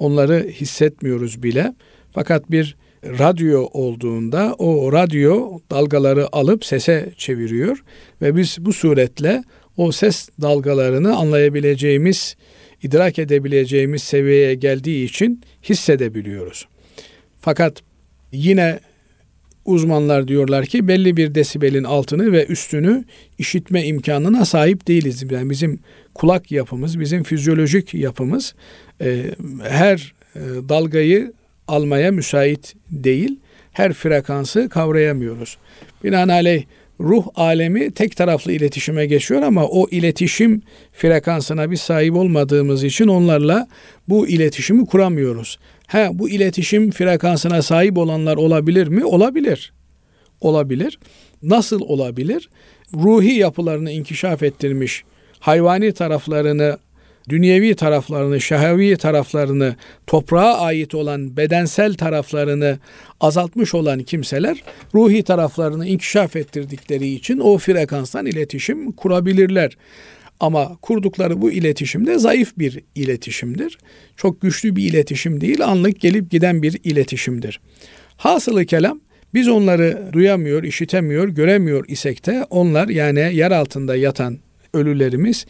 onları 0.05 0.47
hissetmiyoruz 0.49 1.43
bile 1.43 1.75
fakat 2.13 2.51
bir 2.51 2.77
radyo 3.05 3.69
olduğunda 3.73 4.55
o 4.59 4.93
radyo 4.93 5.59
dalgaları 5.71 6.37
alıp 6.37 6.65
sese 6.65 7.13
çeviriyor 7.17 7.85
ve 8.23 8.37
biz 8.37 8.57
bu 8.61 8.73
suretle 8.73 9.43
o 9.77 9.93
ses 9.93 10.29
dalgalarını 10.43 11.17
anlayabileceğimiz, 11.17 12.37
idrak 12.83 13.19
edebileceğimiz 13.19 14.03
seviyeye 14.03 14.55
geldiği 14.55 15.05
için 15.05 15.41
hissedebiliyoruz. 15.63 16.69
Fakat 17.41 17.83
yine 18.33 18.81
uzmanlar 19.65 20.29
diyorlar 20.29 20.67
ki 20.67 20.89
belli 20.89 21.17
bir 21.17 21.35
desibelin 21.35 21.85
altını 21.85 22.33
ve 22.33 22.47
üstünü 22.47 23.05
işitme 23.39 23.85
imkanına 23.85 24.45
sahip 24.45 24.89
değiliz. 24.89 25.25
Yani 25.31 25.51
bizim 25.51 25.81
kulak 26.15 26.53
yapımız, 26.53 27.01
bizim 27.01 27.23
fizyolojik 27.23 27.95
yapımız 27.95 28.55
her 29.69 30.15
e, 30.37 30.41
dalgayı 30.69 31.33
almaya 31.69 32.13
müsait 32.13 32.75
değil. 32.91 33.39
Her 33.73 33.93
frekansı 33.93 34.69
kavrayamıyoruz. 34.69 35.57
Binaenaleyh 36.05 36.65
ruh 37.01 37.25
alemi 37.35 37.91
tek 37.91 38.17
taraflı 38.17 38.53
iletişime 38.53 39.07
geçiyor 39.07 39.43
ama 39.43 39.67
o 39.67 39.89
iletişim 39.91 40.63
frekansına 40.93 41.71
bir 41.71 41.77
sahip 41.77 42.15
olmadığımız 42.15 42.85
için 42.85 43.09
onlarla 43.09 43.69
bu 44.09 44.29
iletişimi 44.29 44.87
kuramıyoruz. 44.87 45.59
Ha 45.87 46.09
bu 46.13 46.29
iletişim 46.29 46.91
frekansına 46.91 47.63
sahip 47.63 47.99
olanlar 47.99 48.37
olabilir 48.37 48.89
mi? 48.89 49.05
Olabilir. 49.05 49.73
Olabilir. 50.41 50.99
Nasıl 51.43 51.81
olabilir? 51.81 52.49
Ruhi 52.95 53.33
yapılarını 53.33 53.91
inkişaf 53.91 54.43
ettirmiş, 54.43 55.05
hayvani 55.39 55.93
taraflarını 55.93 56.79
dünyevi 57.29 57.75
taraflarını, 57.75 58.41
şehevi 58.41 58.97
taraflarını, 58.97 59.77
toprağa 60.07 60.59
ait 60.59 60.95
olan 60.95 61.37
bedensel 61.37 61.95
taraflarını 61.95 62.79
azaltmış 63.21 63.75
olan 63.75 64.03
kimseler 64.03 64.63
ruhi 64.95 65.23
taraflarını 65.23 65.87
inkişaf 65.87 66.37
ettirdikleri 66.37 67.09
için 67.09 67.39
o 67.39 67.59
frekanstan 67.59 68.27
iletişim 68.27 68.93
kurabilirler. 68.93 69.77
Ama 70.41 70.77
kurdukları 70.83 71.43
bu 71.43 71.53
iletişim 71.53 72.07
de 72.07 72.19
zayıf 72.19 72.59
bir 72.59 72.81
iletişimdir. 72.95 73.79
Çok 74.17 74.41
güçlü 74.41 74.77
bir 74.77 74.91
iletişim 74.91 75.41
değil, 75.41 75.65
anlık 75.65 76.01
gelip 76.01 76.31
giden 76.31 76.63
bir 76.63 76.81
iletişimdir. 76.85 77.61
Hasılı 78.17 78.67
kelam 78.67 79.01
biz 79.35 79.49
onları 79.49 80.09
duyamıyor, 80.13 80.63
işitemiyor, 80.63 81.29
göremiyor 81.29 81.85
isek 81.89 82.27
de 82.27 82.47
onlar 82.51 82.89
yani 82.89 83.37
yer 83.37 83.51
altında 83.51 83.97
yatan 83.97 84.39
ölülerimiz 84.75 85.47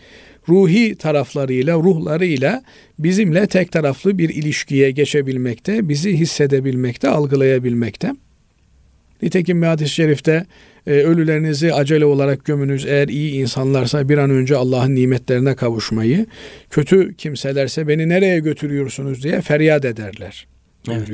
ruhi 0.49 0.95
taraflarıyla, 0.95 1.75
ruhlarıyla 1.75 2.63
bizimle 2.99 3.47
tek 3.47 3.73
taraflı 3.73 4.19
bir 4.19 4.29
ilişkiye 4.29 4.91
geçebilmekte, 4.91 5.89
bizi 5.89 6.17
hissedebilmekte, 6.17 7.09
algılayabilmekte. 7.09 8.13
Nitekim 9.23 9.63
bir 9.63 9.67
hadis-i 9.67 9.95
şerifte 9.95 10.47
e, 10.87 10.91
ölülerinizi 10.91 11.75
acele 11.75 12.05
olarak 12.05 12.45
gömünüz 12.45 12.87
eğer 12.87 13.09
iyi 13.09 13.33
insanlarsa 13.33 14.09
bir 14.09 14.19
an 14.19 14.31
önce 14.31 14.57
Allah'ın 14.57 14.95
nimetlerine 14.95 15.57
kavuşmayı, 15.57 16.27
kötü 16.71 17.15
kimselerse 17.15 17.89
beni 17.89 18.09
nereye 18.09 18.39
götürüyorsunuz 18.39 19.23
diye 19.23 19.41
feryat 19.41 19.85
ederler. 19.85 20.47
Evet. 20.91 21.09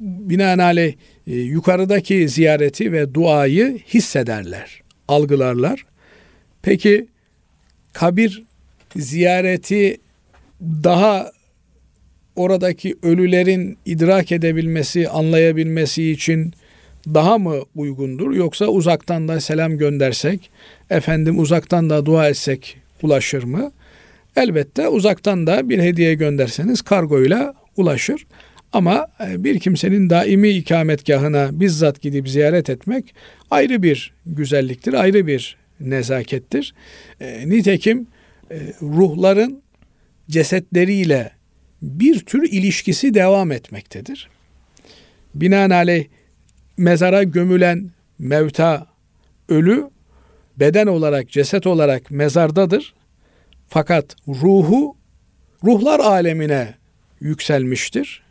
Binaenaleyh 0.00 0.94
e, 1.26 1.34
yukarıdaki 1.34 2.28
ziyareti 2.28 2.92
ve 2.92 3.14
duayı 3.14 3.78
hissederler, 3.94 4.82
algılarlar. 5.08 5.86
Peki 6.62 7.06
kabir 7.94 8.42
ziyareti 8.96 9.96
daha 10.60 11.32
oradaki 12.36 12.96
ölülerin 13.02 13.78
idrak 13.86 14.32
edebilmesi, 14.32 15.08
anlayabilmesi 15.08 16.10
için 16.10 16.52
daha 17.14 17.38
mı 17.38 17.54
uygundur 17.74 18.34
yoksa 18.34 18.66
uzaktan 18.66 19.28
da 19.28 19.40
selam 19.40 19.78
göndersek, 19.78 20.50
efendim 20.90 21.38
uzaktan 21.38 21.90
da 21.90 22.06
dua 22.06 22.28
etsek 22.28 22.76
ulaşır 23.02 23.42
mı? 23.42 23.72
Elbette 24.36 24.88
uzaktan 24.88 25.46
da 25.46 25.68
bir 25.68 25.78
hediye 25.78 26.14
gönderseniz 26.14 26.82
kargoyla 26.82 27.54
ulaşır. 27.76 28.26
Ama 28.72 29.06
e, 29.28 29.44
bir 29.44 29.60
kimsenin 29.60 30.10
daimi 30.10 30.48
ikametgahına 30.48 31.60
bizzat 31.60 32.02
gidip 32.02 32.28
ziyaret 32.28 32.70
etmek 32.70 33.14
ayrı 33.50 33.82
bir 33.82 34.12
güzelliktir, 34.26 34.94
ayrı 34.94 35.26
bir 35.26 35.56
nezakettir. 35.80 36.74
E, 37.20 37.48
nitekim 37.48 38.06
e, 38.50 38.58
ruhların 38.82 39.62
cesetleriyle 40.30 41.32
bir 41.82 42.20
tür 42.20 42.52
ilişkisi 42.52 43.14
devam 43.14 43.52
etmektedir. 43.52 44.28
Binaenaleyh 45.34 46.06
mezara 46.76 47.22
gömülen 47.22 47.90
mevta 48.18 48.86
ölü 49.48 49.90
beden 50.56 50.86
olarak 50.86 51.28
ceset 51.30 51.66
olarak 51.66 52.10
mezardadır. 52.10 52.94
Fakat 53.68 54.16
ruhu 54.28 54.96
ruhlar 55.64 56.00
alemine 56.00 56.74
yükselmiştir. 57.20 58.22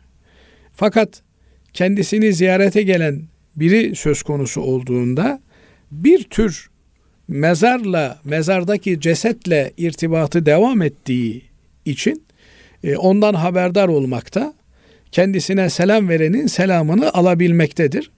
Fakat 0.72 1.22
kendisini 1.72 2.32
ziyarete 2.32 2.82
gelen 2.82 3.22
biri 3.56 3.96
söz 3.96 4.22
konusu 4.22 4.60
olduğunda 4.60 5.40
bir 5.90 6.22
tür 6.22 6.70
mezarla, 7.28 8.18
mezardaki 8.24 9.00
cesetle 9.00 9.72
irtibatı 9.76 10.46
devam 10.46 10.82
ettiği 10.82 11.42
için 11.84 12.22
e, 12.84 12.96
ondan 12.96 13.34
haberdar 13.34 13.88
olmakta, 13.88 14.54
kendisine 15.12 15.70
selam 15.70 16.08
verenin 16.08 16.46
selamını 16.46 17.12
alabilmektedir. 17.12 18.10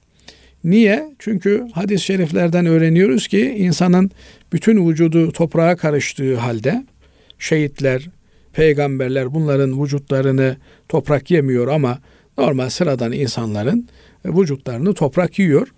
Niye? 0.64 1.06
Çünkü 1.18 1.66
hadis-i 1.72 2.04
şeriflerden 2.04 2.66
öğreniyoruz 2.66 3.28
ki 3.28 3.40
insanın 3.58 4.10
bütün 4.52 4.88
vücudu 4.88 5.32
toprağa 5.32 5.76
karıştığı 5.76 6.36
halde 6.36 6.84
şehitler, 7.38 8.08
peygamberler 8.52 9.34
bunların 9.34 9.82
vücutlarını 9.82 10.56
toprak 10.88 11.30
yemiyor 11.30 11.68
ama 11.68 11.98
normal 12.38 12.68
sıradan 12.68 13.12
insanların 13.12 13.88
vücutlarını 14.24 14.94
toprak 14.94 15.38
yiyor. 15.38 15.68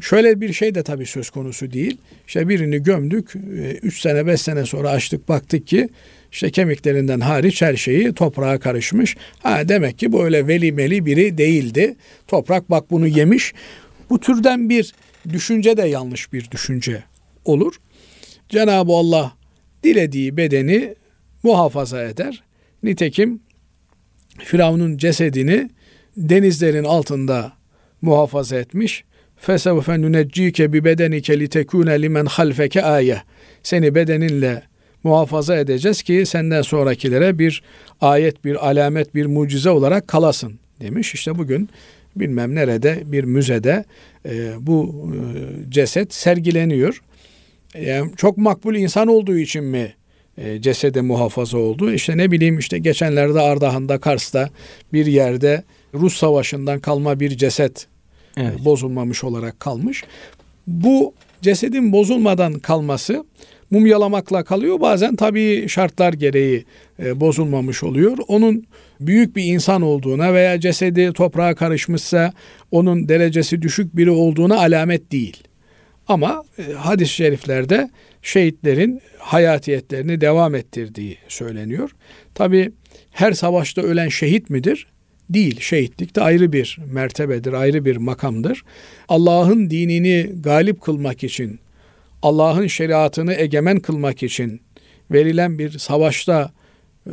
Şöyle 0.00 0.40
bir 0.40 0.52
şey 0.52 0.74
de 0.74 0.82
tabii 0.82 1.06
söz 1.06 1.30
konusu 1.30 1.72
değil. 1.72 1.96
İşte 2.26 2.48
birini 2.48 2.82
gömdük, 2.82 3.34
3 3.82 3.98
e, 3.98 4.00
sene 4.00 4.26
5 4.26 4.40
sene 4.40 4.66
sonra 4.66 4.90
açtık 4.90 5.28
baktık 5.28 5.66
ki 5.66 5.88
işte 6.32 6.50
kemiklerinden 6.50 7.20
hariç 7.20 7.62
her 7.62 7.76
şeyi 7.76 8.12
toprağa 8.12 8.58
karışmış. 8.58 9.16
Ha 9.42 9.68
demek 9.68 9.98
ki 9.98 10.12
böyle 10.12 10.46
veli 10.46 10.72
meli 10.72 11.06
biri 11.06 11.38
değildi. 11.38 11.96
Toprak 12.28 12.70
bak 12.70 12.90
bunu 12.90 13.06
yemiş. 13.06 13.52
Bu 14.10 14.20
türden 14.20 14.68
bir 14.68 14.94
düşünce 15.28 15.76
de 15.76 15.82
yanlış 15.82 16.32
bir 16.32 16.50
düşünce 16.50 17.04
olur. 17.44 17.74
Cenab-ı 18.48 18.92
Allah 18.92 19.32
dilediği 19.84 20.36
bedeni 20.36 20.94
muhafaza 21.42 22.02
eder. 22.02 22.42
Nitekim 22.82 23.40
Firavun'un 24.38 24.96
cesedini 24.96 25.70
denizlerin 26.16 26.84
altında 26.84 27.52
muhafaza 28.02 28.56
etmiş. 28.56 29.04
Bi 30.72 30.84
bedenike 30.84 31.40
li 31.40 31.48
tekune 31.48 32.02
limen 32.02 32.26
halfeke 32.26 32.82
aye. 32.82 33.22
Seni 33.62 33.94
bedeninle 33.94 34.62
muhafaza 35.04 35.56
edeceğiz 35.56 36.02
ki 36.02 36.26
senden 36.26 36.62
sonrakilere 36.62 37.38
bir 37.38 37.62
ayet, 38.00 38.44
bir 38.44 38.68
alamet, 38.68 39.14
bir 39.14 39.26
mucize 39.26 39.70
olarak 39.70 40.08
kalasın 40.08 40.58
demiş. 40.80 41.14
İşte 41.14 41.38
bugün 41.38 41.68
bilmem 42.16 42.54
nerede 42.54 43.02
bir 43.04 43.24
müzede 43.24 43.84
e, 44.28 44.52
bu 44.60 45.10
e, 45.14 45.70
ceset 45.70 46.14
sergileniyor. 46.14 47.02
Yani 47.80 48.10
çok 48.16 48.36
makbul 48.36 48.74
insan 48.74 49.08
olduğu 49.08 49.38
için 49.38 49.64
mi 49.64 49.94
e, 50.38 50.62
cesede 50.62 51.00
muhafaza 51.00 51.58
oldu? 51.58 51.92
İşte 51.92 52.16
ne 52.16 52.30
bileyim 52.30 52.58
işte 52.58 52.78
geçenlerde 52.78 53.40
Ardahan'da 53.40 53.98
Kars'ta 53.98 54.50
bir 54.92 55.06
yerde 55.06 55.64
Rus 55.94 56.16
savaşından 56.16 56.80
kalma 56.80 57.20
bir 57.20 57.36
ceset 57.36 57.86
evet. 58.36 58.64
bozulmamış 58.64 59.24
olarak 59.24 59.60
kalmış. 59.60 60.04
Bu 60.66 61.14
cesedin 61.42 61.92
bozulmadan 61.92 62.52
kalması 62.52 63.24
mumyalamakla 63.70 64.44
kalıyor. 64.44 64.80
Bazen 64.80 65.16
tabii 65.16 65.68
şartlar 65.68 66.12
gereği 66.12 66.64
e, 67.02 67.20
bozulmamış 67.20 67.82
oluyor. 67.82 68.18
Onun 68.28 68.64
büyük 69.00 69.36
bir 69.36 69.44
insan 69.44 69.82
olduğuna 69.82 70.34
veya 70.34 70.60
cesedi 70.60 71.12
toprağa 71.12 71.54
karışmışsa 71.54 72.32
onun 72.70 73.08
derecesi 73.08 73.62
düşük 73.62 73.96
biri 73.96 74.10
olduğuna 74.10 74.58
alamet 74.58 75.12
değil. 75.12 75.42
Ama 76.08 76.44
e, 76.58 76.72
hadis-i 76.72 77.14
şeriflerde 77.14 77.90
şehitlerin 78.22 79.00
hayatiyetlerini 79.18 80.20
devam 80.20 80.54
ettirdiği 80.54 81.16
söyleniyor. 81.28 81.90
Tabi 82.34 82.72
her 83.10 83.32
savaşta 83.32 83.82
ölen 83.82 84.08
şehit 84.08 84.50
midir? 84.50 84.86
Değil. 85.30 85.60
Şehitlik 85.60 86.16
de 86.16 86.20
ayrı 86.20 86.52
bir 86.52 86.78
mertebedir, 86.92 87.52
ayrı 87.52 87.84
bir 87.84 87.96
makamdır. 87.96 88.62
Allah'ın 89.08 89.70
dinini 89.70 90.30
galip 90.40 90.80
kılmak 90.80 91.24
için, 91.24 91.60
Allah'ın 92.22 92.66
şeriatını 92.66 93.34
egemen 93.34 93.80
kılmak 93.80 94.22
için 94.22 94.60
verilen 95.10 95.58
bir 95.58 95.78
savaşta 95.78 96.52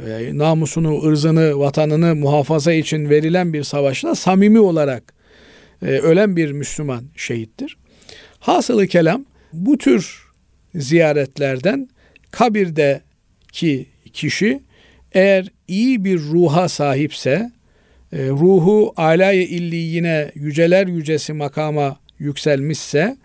e, 0.08 0.30
namusunu, 0.34 1.04
ırzını, 1.04 1.60
vatanını 1.60 2.16
muhafaza 2.16 2.74
için 2.74 3.10
verilen 3.10 3.54
bir 3.54 3.64
savaşta 3.64 4.16
samimi 4.16 4.60
olarak 4.60 5.14
e, 5.82 5.86
ölen 5.86 6.36
bir 6.36 6.52
Müslüman 6.52 7.04
şehittir. 7.16 7.78
Hasılı 8.40 8.88
kelam 8.88 9.26
bu 9.54 9.78
tür 9.78 10.24
ziyaretlerden 10.76 11.90
kabirdeki 12.32 13.86
kişi 14.14 14.62
eğer 15.12 15.48
iyi 15.68 16.06
bir 16.06 16.20
ruha 16.20 16.70
sahipse, 16.70 17.52
e, 18.14 18.30
ruhu 18.30 18.94
alay 18.98 19.44
illiyine 19.44 20.32
yüceler 20.36 20.88
yücesi 20.88 21.34
makama 21.34 22.00
yükselmişse 22.20 23.18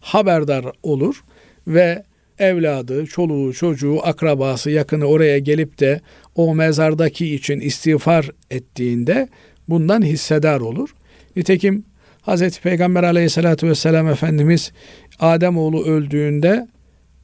haberdar 0.00 0.64
olur 0.82 1.24
ve 1.66 2.04
evladı, 2.38 3.06
çoluğu, 3.06 3.52
çocuğu, 3.52 4.00
akrabası, 4.02 4.70
yakını 4.70 5.04
oraya 5.04 5.38
gelip 5.38 5.80
de 5.80 6.00
o 6.34 6.54
mezardaki 6.54 7.34
için 7.34 7.60
istiğfar 7.60 8.30
ettiğinde 8.50 9.28
bundan 9.68 10.02
hissedar 10.02 10.60
olur. 10.60 10.94
Nitekim 11.36 11.84
Hazreti 12.22 12.60
Peygamber 12.60 13.02
aleyhissalatü 13.02 13.68
vesselam 13.68 14.08
Efendimiz 14.08 14.72
Ademoğlu 15.20 15.84
öldüğünde 15.84 16.68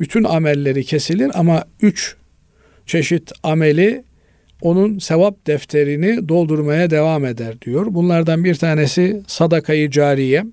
bütün 0.01 0.25
amelleri 0.25 0.85
kesilir 0.85 1.31
ama 1.35 1.65
üç 1.83 2.17
çeşit 2.87 3.33
ameli 3.43 4.05
onun 4.61 4.99
sevap 4.99 5.47
defterini 5.47 6.29
doldurmaya 6.29 6.91
devam 6.91 7.25
eder 7.25 7.61
diyor. 7.61 7.87
Bunlardan 7.91 8.45
bir 8.45 8.55
tanesi 8.55 9.23
sadakayı 9.27 9.91
cariye, 9.91 10.45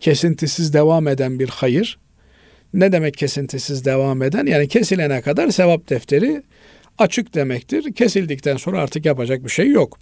kesintisiz 0.00 0.74
devam 0.74 1.08
eden 1.08 1.38
bir 1.38 1.48
hayır. 1.48 1.98
Ne 2.74 2.92
demek 2.92 3.14
kesintisiz 3.14 3.84
devam 3.84 4.22
eden? 4.22 4.46
Yani 4.46 4.68
kesilene 4.68 5.20
kadar 5.20 5.50
sevap 5.50 5.90
defteri 5.90 6.42
açık 6.98 7.34
demektir. 7.34 7.92
Kesildikten 7.92 8.56
sonra 8.56 8.80
artık 8.80 9.06
yapacak 9.06 9.44
bir 9.44 9.50
şey 9.50 9.68
yok. 9.68 9.98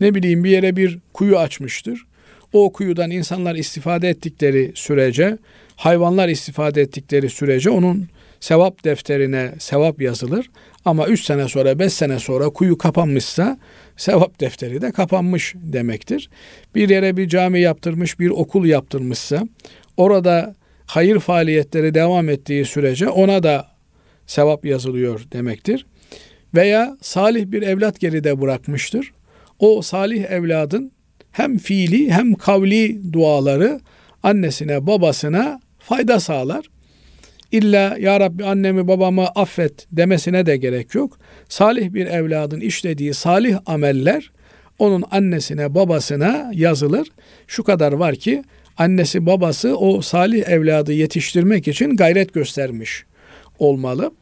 Ne 0.00 0.14
bileyim 0.14 0.44
bir 0.44 0.50
yere 0.50 0.76
bir 0.76 0.98
kuyu 1.14 1.38
açmıştır. 1.38 2.06
O 2.52 2.72
kuyudan 2.72 3.10
insanlar 3.10 3.54
istifade 3.54 4.08
ettikleri 4.08 4.72
sürece, 4.74 5.38
hayvanlar 5.76 6.28
istifade 6.28 6.80
ettikleri 6.80 7.30
sürece 7.30 7.70
onun 7.70 8.08
sevap 8.40 8.84
defterine 8.84 9.52
sevap 9.58 10.02
yazılır. 10.02 10.50
Ama 10.84 11.06
3 11.06 11.24
sene 11.24 11.48
sonra 11.48 11.78
5 11.78 11.92
sene 11.92 12.18
sonra 12.18 12.48
kuyu 12.48 12.78
kapanmışsa 12.78 13.58
sevap 13.96 14.40
defteri 14.40 14.82
de 14.82 14.92
kapanmış 14.92 15.54
demektir. 15.56 16.30
Bir 16.74 16.88
yere 16.88 17.16
bir 17.16 17.28
cami 17.28 17.60
yaptırmış, 17.60 18.20
bir 18.20 18.30
okul 18.30 18.64
yaptırmışsa 18.64 19.42
orada 19.96 20.54
hayır 20.86 21.20
faaliyetleri 21.20 21.94
devam 21.94 22.28
ettiği 22.28 22.64
sürece 22.64 23.08
ona 23.08 23.42
da 23.42 23.68
sevap 24.26 24.64
yazılıyor 24.64 25.26
demektir. 25.32 25.86
Veya 26.54 26.96
salih 27.00 27.46
bir 27.46 27.62
evlat 27.62 28.00
geride 28.00 28.40
bırakmıştır. 28.40 29.12
O 29.58 29.82
salih 29.82 30.24
evladın 30.30 30.92
hem 31.32 31.58
fiili 31.58 32.12
hem 32.12 32.34
kavli 32.34 33.12
duaları 33.12 33.80
annesine 34.22 34.86
babasına 34.86 35.60
fayda 35.78 36.20
sağlar. 36.20 36.64
İlla 37.52 37.96
ya 38.00 38.20
Rabbi 38.20 38.44
annemi 38.44 38.88
babamı 38.88 39.26
affet 39.26 39.86
demesine 39.92 40.46
de 40.46 40.56
gerek 40.56 40.94
yok. 40.94 41.18
Salih 41.48 41.92
bir 41.92 42.06
evladın 42.06 42.60
işlediği 42.60 43.14
salih 43.14 43.58
ameller 43.66 44.32
onun 44.78 45.04
annesine 45.10 45.74
babasına 45.74 46.50
yazılır. 46.54 47.08
Şu 47.46 47.64
kadar 47.64 47.92
var 47.92 48.14
ki 48.14 48.42
annesi 48.76 49.26
babası 49.26 49.76
o 49.76 50.02
salih 50.02 50.48
evladı 50.48 50.92
yetiştirmek 50.92 51.68
için 51.68 51.96
gayret 51.96 52.34
göstermiş 52.34 53.04
olmalı. 53.58 54.12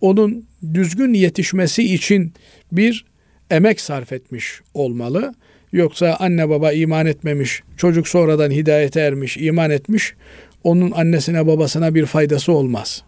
Onun 0.00 0.46
düzgün 0.74 1.14
yetişmesi 1.14 1.94
için 1.94 2.32
bir 2.72 3.04
emek 3.50 3.80
sarf 3.80 4.12
etmiş 4.12 4.60
olmalı. 4.74 5.34
Yoksa 5.72 6.16
anne 6.20 6.48
baba 6.48 6.72
iman 6.72 7.06
etmemiş, 7.06 7.62
çocuk 7.76 8.08
sonradan 8.08 8.50
hidayete 8.50 9.00
ermiş, 9.00 9.36
iman 9.36 9.70
etmiş, 9.70 10.14
onun 10.64 10.90
annesine 10.90 11.46
babasına 11.46 11.94
bir 11.94 12.06
faydası 12.06 12.52
olmaz. 12.52 13.02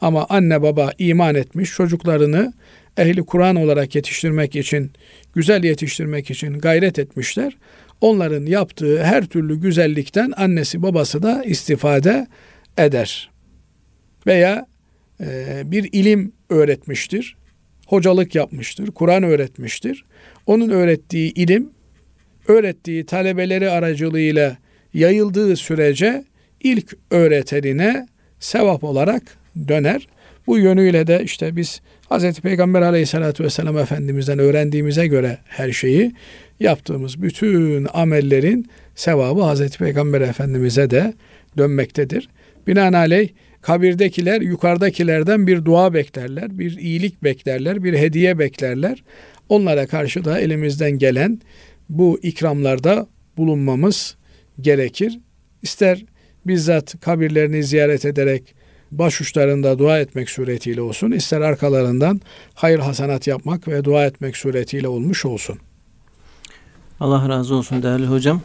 Ama 0.00 0.26
anne 0.28 0.62
baba 0.62 0.92
iman 0.98 1.34
etmiş, 1.34 1.70
çocuklarını 1.70 2.52
ehli 2.96 3.22
Kur'an 3.22 3.56
olarak 3.56 3.94
yetiştirmek 3.94 4.56
için, 4.56 4.92
güzel 5.34 5.64
yetiştirmek 5.64 6.30
için 6.30 6.58
gayret 6.58 6.98
etmişler. 6.98 7.56
Onların 8.00 8.46
yaptığı 8.46 9.04
her 9.04 9.26
türlü 9.26 9.60
güzellikten 9.60 10.32
annesi 10.36 10.82
babası 10.82 11.22
da 11.22 11.44
istifade 11.44 12.26
eder. 12.78 13.30
Veya 14.26 14.66
e, 15.20 15.62
bir 15.64 15.88
ilim 15.92 16.32
öğretmiştir, 16.50 17.36
hocalık 17.86 18.34
yapmıştır, 18.34 18.90
Kur'an 18.90 19.22
öğretmiştir. 19.22 20.04
Onun 20.46 20.70
öğrettiği 20.70 21.34
ilim, 21.34 21.70
öğrettiği 22.48 23.06
talebeleri 23.06 23.70
aracılığıyla 23.70 24.56
yayıldığı 24.94 25.56
sürece 25.56 26.24
ilk 26.64 26.96
öğretenine 27.10 28.06
sevap 28.40 28.84
olarak 28.84 29.22
döner. 29.68 30.08
Bu 30.46 30.58
yönüyle 30.58 31.06
de 31.06 31.22
işte 31.24 31.56
biz 31.56 31.80
Hz. 32.10 32.40
Peygamber 32.40 32.82
aleyhissalatü 32.82 33.44
vesselam 33.44 33.78
Efendimiz'den 33.78 34.38
öğrendiğimize 34.38 35.06
göre 35.06 35.38
her 35.44 35.72
şeyi 35.72 36.12
yaptığımız 36.60 37.22
bütün 37.22 37.86
amellerin 37.92 38.70
sevabı 38.94 39.40
Hz. 39.40 39.76
Peygamber 39.76 40.20
Efendimiz'e 40.20 40.90
de 40.90 41.14
dönmektedir. 41.58 42.28
Binaenaleyh 42.66 43.28
kabirdekiler 43.62 44.40
yukarıdakilerden 44.40 45.46
bir 45.46 45.64
dua 45.64 45.94
beklerler, 45.94 46.58
bir 46.58 46.78
iyilik 46.78 47.24
beklerler, 47.24 47.84
bir 47.84 47.94
hediye 47.94 48.38
beklerler. 48.38 49.02
Onlara 49.48 49.86
karşı 49.86 50.24
da 50.24 50.40
elimizden 50.40 50.90
gelen 50.90 51.40
bu 51.88 52.18
ikramlarda 52.22 53.06
bulunmamız 53.36 54.16
gerekir. 54.60 55.18
İster 55.62 56.04
bizzat 56.46 57.00
kabirlerini 57.00 57.64
ziyaret 57.64 58.04
ederek 58.04 58.54
başuçlarında 58.92 59.78
dua 59.78 59.98
etmek 59.98 60.30
suretiyle 60.30 60.80
olsun, 60.82 61.10
ister 61.10 61.40
arkalarından 61.40 62.20
hayır 62.54 62.78
hasanat 62.78 63.26
yapmak 63.26 63.68
ve 63.68 63.84
dua 63.84 64.06
etmek 64.06 64.36
suretiyle 64.36 64.88
olmuş 64.88 65.24
olsun. 65.24 65.58
Allah 67.00 67.28
razı 67.28 67.54
olsun 67.54 67.82
değerli 67.82 68.06
hocam. 68.06 68.40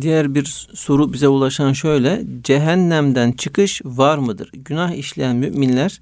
Diğer 0.00 0.34
bir 0.34 0.66
soru 0.74 1.12
bize 1.12 1.28
ulaşan 1.28 1.72
şöyle. 1.72 2.22
Cehennemden 2.44 3.32
çıkış 3.32 3.82
var 3.84 4.18
mıdır? 4.18 4.50
Günah 4.52 4.92
işleyen 4.92 5.36
müminler 5.36 6.00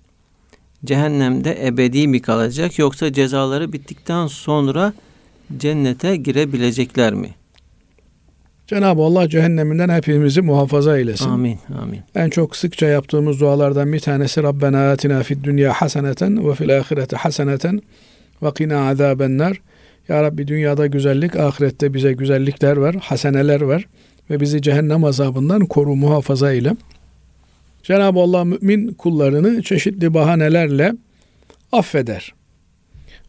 cehennemde 0.84 1.66
ebedi 1.66 2.08
mi 2.08 2.22
kalacak 2.22 2.78
yoksa 2.78 3.12
cezaları 3.12 3.72
bittikten 3.72 4.26
sonra 4.26 4.92
cennete 5.56 6.16
girebilecekler 6.16 7.14
mi? 7.14 7.34
Cenab-ı 8.70 9.02
Allah 9.02 9.28
cehenneminden 9.28 9.88
hepimizi 9.88 10.40
muhafaza 10.40 10.98
eylesin. 10.98 11.30
Amin, 11.30 11.58
amin. 11.82 12.00
En 12.14 12.30
çok 12.30 12.56
sıkça 12.56 12.86
yaptığımız 12.86 13.40
dualardan 13.40 13.92
bir 13.92 14.00
tanesi 14.00 14.42
Rabbena 14.42 14.90
atina 14.90 15.22
fid 15.22 15.44
dünya 15.44 15.72
haseneten 15.72 16.48
ve 16.48 16.54
fil 16.54 16.78
ahireti 16.78 17.16
haseneten 17.16 17.80
ve 18.42 18.54
qina 18.54 18.88
azabennar. 18.88 19.60
Ya 20.08 20.22
Rabbi 20.22 20.48
dünyada 20.48 20.86
güzellik, 20.86 21.36
ahirette 21.36 21.94
bize 21.94 22.12
güzellikler 22.12 22.82
ver, 22.82 22.94
haseneler 22.94 23.68
ver 23.68 23.86
ve 24.30 24.40
bizi 24.40 24.62
cehennem 24.62 25.04
azabından 25.04 25.66
koru, 25.66 25.96
muhafaza 25.96 26.52
eyle. 26.52 26.76
Cenab-ı 27.82 28.20
Allah 28.20 28.44
mümin 28.44 28.92
kullarını 28.92 29.62
çeşitli 29.62 30.14
bahanelerle 30.14 30.92
affeder. 31.72 32.34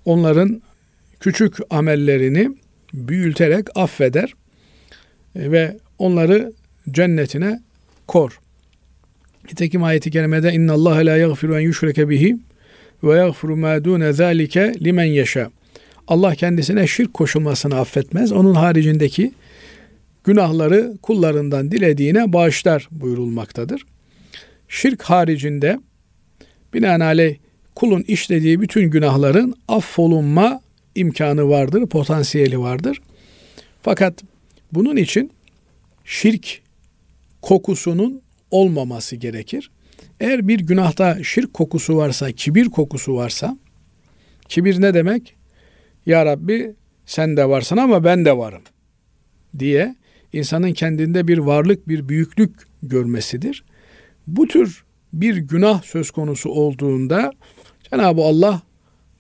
Onların 0.06 0.62
küçük 1.20 1.58
amellerini 1.70 2.50
büyüterek 2.94 3.68
affeder 3.76 4.34
ve 5.36 5.78
onları 5.98 6.54
cennetine 6.92 7.60
kor. 8.08 8.40
Nitekim 9.50 9.84
ayeti 9.84 10.12
kerimede 10.12 10.54
inna 10.54 10.74
Allah 10.74 10.96
la 10.96 11.18
yaghfiru 11.18 11.56
en 11.56 11.60
yushreke 11.60 12.10
bihi 12.10 12.38
ve 13.04 13.18
yaghfiru 13.18 13.58
ma 13.58 13.84
dune 13.84 14.14
zalike 14.14 14.74
limen 14.84 15.04
yasha. 15.06 15.52
Allah 16.08 16.36
kendisine 16.36 16.88
şirk 16.88 17.14
koşulmasını 17.14 17.80
affetmez. 17.80 18.32
Onun 18.32 18.56
haricindeki 18.56 19.32
günahları 20.24 20.94
kullarından 21.02 21.72
dilediğine 21.72 22.34
bağışlar 22.34 22.88
buyurulmaktadır. 22.92 23.86
Şirk 24.70 25.02
haricinde 25.02 25.80
binaenaleyh 26.74 27.36
kulun 27.76 28.02
işlediği 28.08 28.62
bütün 28.62 28.90
günahların 28.90 29.56
affolunma 29.68 30.62
imkanı 30.96 31.50
vardır, 31.50 31.86
potansiyeli 31.86 32.60
vardır. 32.60 33.02
Fakat 33.82 34.24
bunun 34.74 34.96
için 34.96 35.32
şirk 36.06 36.62
kokusunun 37.42 38.22
olmaması 38.52 39.16
gerekir. 39.16 39.72
Eğer 40.20 40.48
bir 40.48 40.60
günahta 40.60 41.24
şirk 41.24 41.54
kokusu 41.54 41.98
varsa, 41.98 42.32
kibir 42.32 42.66
kokusu 42.66 43.16
varsa, 43.16 43.58
kibir 44.50 44.82
ne 44.82 44.94
demek? 44.94 45.36
Ya 46.06 46.26
Rabbi 46.26 46.76
sen 47.06 47.38
de 47.38 47.50
varsın 47.50 47.78
ama 47.78 48.04
ben 48.04 48.26
de 48.26 48.38
varım 48.38 48.62
diye 49.60 49.96
insanın 50.34 50.74
kendinde 50.74 51.28
bir 51.28 51.38
varlık, 51.38 51.88
bir 51.88 52.10
büyüklük 52.10 52.56
görmesidir. 52.84 53.64
Bu 54.28 54.48
tür 54.48 54.84
bir 55.14 55.38
günah 55.38 55.84
söz 55.84 56.12
konusu 56.12 56.50
olduğunda 56.50 57.32
Cenab-ı 57.92 58.22
Allah 58.22 58.62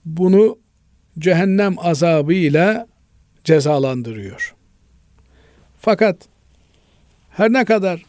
bunu 0.06 0.58
cehennem 1.20 1.76
azabıyla 1.78 2.88
cezalandırıyor. 3.44 4.56
Fakat 5.82 6.18
her 7.30 7.54
ne 7.54 7.66
kadar 7.66 8.06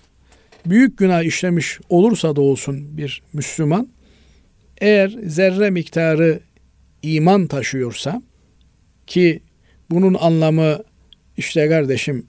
büyük 0.67 0.99
günah 0.99 1.23
işlemiş 1.23 1.81
olursa 1.89 2.37
da 2.37 2.41
olsun 2.41 2.97
bir 2.97 3.23
Müslüman 3.33 3.89
eğer 4.81 5.09
zerre 5.27 5.71
miktarı 5.71 6.41
iman 7.03 7.47
taşıyorsa 7.47 8.23
ki 9.07 9.43
bunun 9.91 10.15
anlamı 10.15 10.79
işte 11.37 11.69
kardeşim 11.69 12.27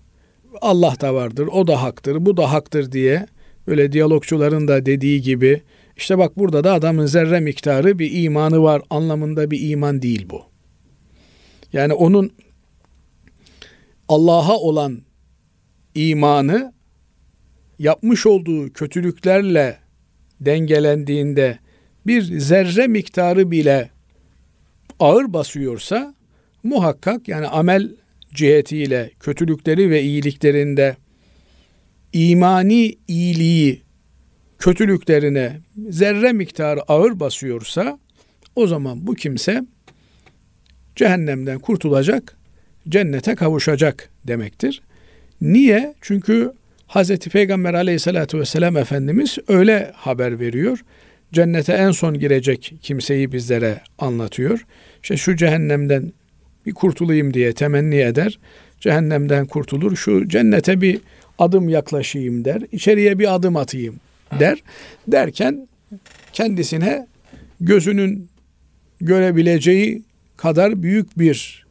Allah 0.62 0.96
da 1.02 1.14
vardır, 1.14 1.48
o 1.52 1.68
da 1.68 1.82
haktır, 1.84 2.26
bu 2.26 2.38
da 2.38 2.52
haktır 2.52 2.92
diye 2.92 3.28
böyle 3.68 3.92
diyalogçuların 3.92 4.68
da 4.68 4.86
dediği 4.86 5.22
gibi 5.22 5.62
işte 5.98 6.18
bak 6.18 6.38
burada 6.38 6.64
da 6.64 6.74
adamın 6.74 7.06
zerre 7.06 7.40
miktarı 7.40 8.00
bir 8.00 8.24
imanı 8.24 8.64
var 8.64 8.82
anlamında 8.90 9.52
bir 9.52 9.70
iman 9.70 10.02
değil 10.02 10.30
bu. 10.30 10.42
Yani 11.74 11.94
onun 11.94 12.32
Allah'a 14.08 14.58
olan 14.58 15.00
imanı 15.96 16.74
yapmış 17.80 18.26
olduğu 18.26 18.74
kötülüklerle 18.74 19.78
dengelendiğinde 20.42 21.60
bir 22.08 22.22
zerre 22.40 22.88
miktarı 22.88 23.52
bile 23.52 23.90
ağır 25.00 25.34
basıyorsa 25.34 26.16
muhakkak 26.64 27.28
yani 27.28 27.48
amel 27.48 27.90
cihetiyle 28.34 29.12
kötülükleri 29.20 29.90
ve 29.90 30.02
iyiliklerinde 30.02 30.98
imani 32.14 32.96
iyiliği 33.08 33.82
kötülüklerine 34.60 35.60
zerre 35.90 36.34
miktarı 36.34 36.82
ağır 36.82 37.20
basıyorsa 37.20 38.00
o 38.56 38.68
zaman 38.68 39.08
bu 39.08 39.16
kimse 39.16 39.66
cehennemden 40.96 41.60
kurtulacak, 41.60 42.38
cennete 42.90 43.36
kavuşacak 43.36 44.10
demektir. 44.28 44.82
Niye? 45.41 45.93
Çünkü 46.02 46.52
Hz. 46.88 47.17
Peygamber 47.17 47.74
aleyhissalatü 47.74 48.39
vesselam 48.39 48.78
Efendimiz 48.78 49.38
öyle 49.48 49.91
haber 49.96 50.39
veriyor. 50.39 50.80
Cennete 51.34 51.74
en 51.74 51.91
son 51.91 52.19
girecek 52.19 52.74
kimseyi 52.82 53.32
bizlere 53.32 53.82
anlatıyor. 54.00 54.65
İşte 55.04 55.17
şu 55.17 55.36
cehennemden 55.36 56.13
bir 56.65 56.74
kurtulayım 56.74 57.34
diye 57.34 57.54
temenni 57.54 57.96
eder. 57.96 58.39
Cehennemden 58.80 59.46
kurtulur. 59.46 59.96
Şu 59.96 60.28
cennete 60.28 60.82
bir 60.82 61.02
adım 61.39 61.69
yaklaşayım 61.69 62.46
der. 62.46 62.62
İçeriye 62.72 63.19
bir 63.19 63.36
adım 63.36 63.56
atayım 63.56 64.00
der. 64.39 64.63
Derken 65.08 65.67
kendisine 66.34 67.08
gözünün 67.62 68.30
görebileceği 69.02 70.04
kadar 70.38 70.84
büyük 70.84 71.19
bir 71.19 71.65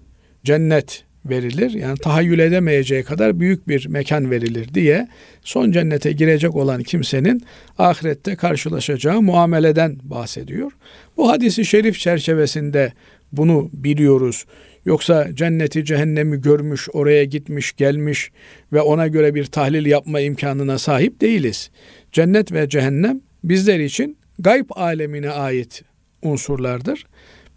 cennet 0.45 1.05
verilir. 1.25 1.71
Yani 1.71 1.99
tahayyül 1.99 2.39
edemeyeceği 2.39 3.03
kadar 3.03 3.41
büyük 3.41 3.69
bir 3.69 3.87
mekan 3.87 4.31
verilir 4.31 4.75
diye 4.75 5.09
son 5.43 5.73
cennete 5.73 6.13
girecek 6.13 6.57
olan 6.57 6.83
kimsenin 6.83 7.43
ahirette 7.79 8.37
karşılaşacağı 8.37 9.23
muameleden 9.23 9.99
bahsediyor. 10.03 10.73
Bu 11.17 11.31
hadisi 11.31 11.65
şerif 11.65 11.99
çerçevesinde 11.99 12.93
bunu 13.33 13.71
biliyoruz. 13.73 14.45
Yoksa 14.85 15.29
cenneti 15.35 15.85
cehennemi 15.85 16.41
görmüş, 16.41 16.89
oraya 16.93 17.25
gitmiş, 17.25 17.73
gelmiş 17.73 18.31
ve 18.73 18.81
ona 18.81 19.07
göre 19.07 19.35
bir 19.35 19.45
tahlil 19.45 19.87
yapma 19.87 20.21
imkanına 20.21 20.79
sahip 20.79 21.21
değiliz. 21.21 21.71
Cennet 22.13 22.53
ve 22.53 22.69
cehennem 22.69 23.21
bizler 23.45 23.81
için 23.81 24.17
gayb 24.39 24.67
alemine 24.71 25.31
ait 25.31 25.83
unsurlardır. 26.23 27.07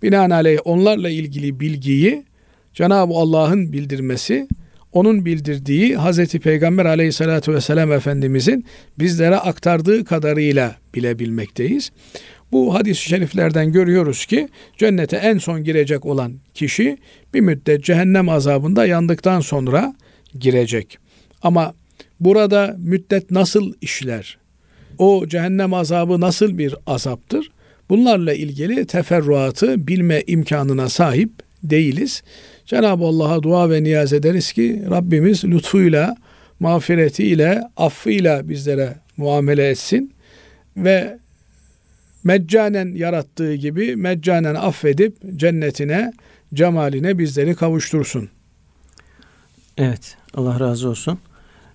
Binaenaleyh 0.03 0.59
onlarla 0.65 1.09
ilgili 1.09 1.59
bilgiyi 1.59 2.23
Cenab-ı 2.75 3.13
Allah'ın 3.13 3.73
bildirmesi, 3.73 4.47
onun 4.91 5.25
bildirdiği 5.25 5.97
Hz. 5.97 6.27
Peygamber 6.27 6.85
aleyhissalatü 6.85 7.53
vesselam 7.53 7.91
Efendimizin 7.91 8.65
bizlere 8.99 9.35
aktardığı 9.35 10.05
kadarıyla 10.05 10.75
bilebilmekteyiz. 10.95 11.91
Bu 12.51 12.73
hadis-i 12.73 13.09
şeriflerden 13.09 13.71
görüyoruz 13.71 14.25
ki 14.25 14.49
cennete 14.77 15.17
en 15.17 15.37
son 15.37 15.63
girecek 15.63 16.05
olan 16.05 16.33
kişi 16.53 16.97
bir 17.33 17.41
müddet 17.41 17.83
cehennem 17.83 18.29
azabında 18.29 18.85
yandıktan 18.85 19.39
sonra 19.39 19.95
girecek. 20.39 20.97
Ama 21.41 21.73
burada 22.19 22.75
müddet 22.79 23.31
nasıl 23.31 23.73
işler? 23.81 24.37
O 24.97 25.27
cehennem 25.27 25.73
azabı 25.73 26.21
nasıl 26.21 26.57
bir 26.57 26.75
azaptır? 26.87 27.51
Bunlarla 27.89 28.33
ilgili 28.33 28.85
teferruatı 28.85 29.87
bilme 29.87 30.23
imkanına 30.27 30.89
sahip 30.89 31.31
değiliz. 31.63 32.23
Cenab-ı 32.65 33.03
Allah'a 33.03 33.43
dua 33.43 33.69
ve 33.69 33.83
niyaz 33.83 34.13
ederiz 34.13 34.51
ki 34.51 34.83
Rabbimiz 34.89 35.45
lütfuyla, 35.45 36.15
mağfiretiyle, 36.59 37.61
affıyla 37.77 38.49
bizlere 38.49 38.95
muamele 39.17 39.69
etsin 39.69 40.13
ve 40.77 41.19
meccanen 42.23 42.91
yarattığı 42.91 43.55
gibi 43.55 43.95
meccanen 43.95 44.55
affedip 44.55 45.15
cennetine, 45.35 46.13
cemaline 46.53 47.17
bizleri 47.17 47.55
kavuştursun. 47.55 48.29
Evet, 49.77 50.17
Allah 50.33 50.59
razı 50.59 50.89
olsun. 50.89 51.19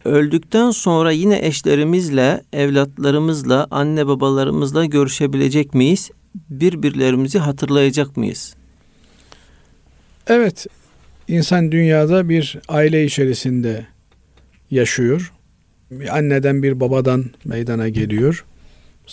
Öldükten 0.04 0.70
sonra 0.70 1.12
yine 1.12 1.46
eşlerimizle, 1.46 2.42
evlatlarımızla, 2.52 3.66
anne 3.70 4.06
babalarımızla 4.06 4.84
görüşebilecek 4.84 5.74
miyiz? 5.74 6.10
Birbirlerimizi 6.50 7.38
hatırlayacak 7.38 8.16
mıyız? 8.16 8.54
Evet, 10.26 10.66
insan 11.30 11.72
dünyada 11.72 12.28
bir 12.28 12.58
aile 12.68 13.04
içerisinde 13.04 13.86
yaşıyor. 14.70 15.32
Bir 15.90 16.16
anneden 16.16 16.62
bir 16.62 16.80
babadan 16.80 17.24
meydana 17.44 17.88
geliyor. 17.88 18.44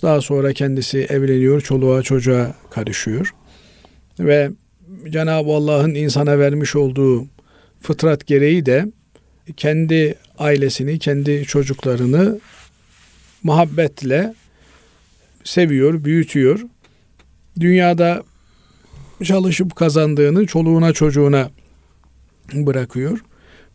Daha 0.03 0.21
sonra 0.21 0.53
kendisi 0.53 0.97
evleniyor, 0.97 1.61
çoluğa 1.61 2.01
çocuğa 2.01 2.55
karışıyor. 2.71 3.33
Ve 4.19 4.49
Cenab-ı 5.09 5.51
Allah'ın 5.51 5.95
insana 5.95 6.39
vermiş 6.39 6.75
olduğu 6.75 7.27
fıtrat 7.81 8.27
gereği 8.27 8.65
de 8.65 8.85
kendi 9.57 10.15
ailesini, 10.37 10.99
kendi 10.99 11.45
çocuklarını 11.45 12.39
muhabbetle 13.43 14.33
seviyor, 15.43 16.03
büyütüyor. 16.03 16.59
Dünyada 17.59 18.23
çalışıp 19.23 19.75
kazandığını 19.75 20.45
çoluğuna 20.45 20.93
çocuğuna 20.93 21.49
bırakıyor. 22.53 23.19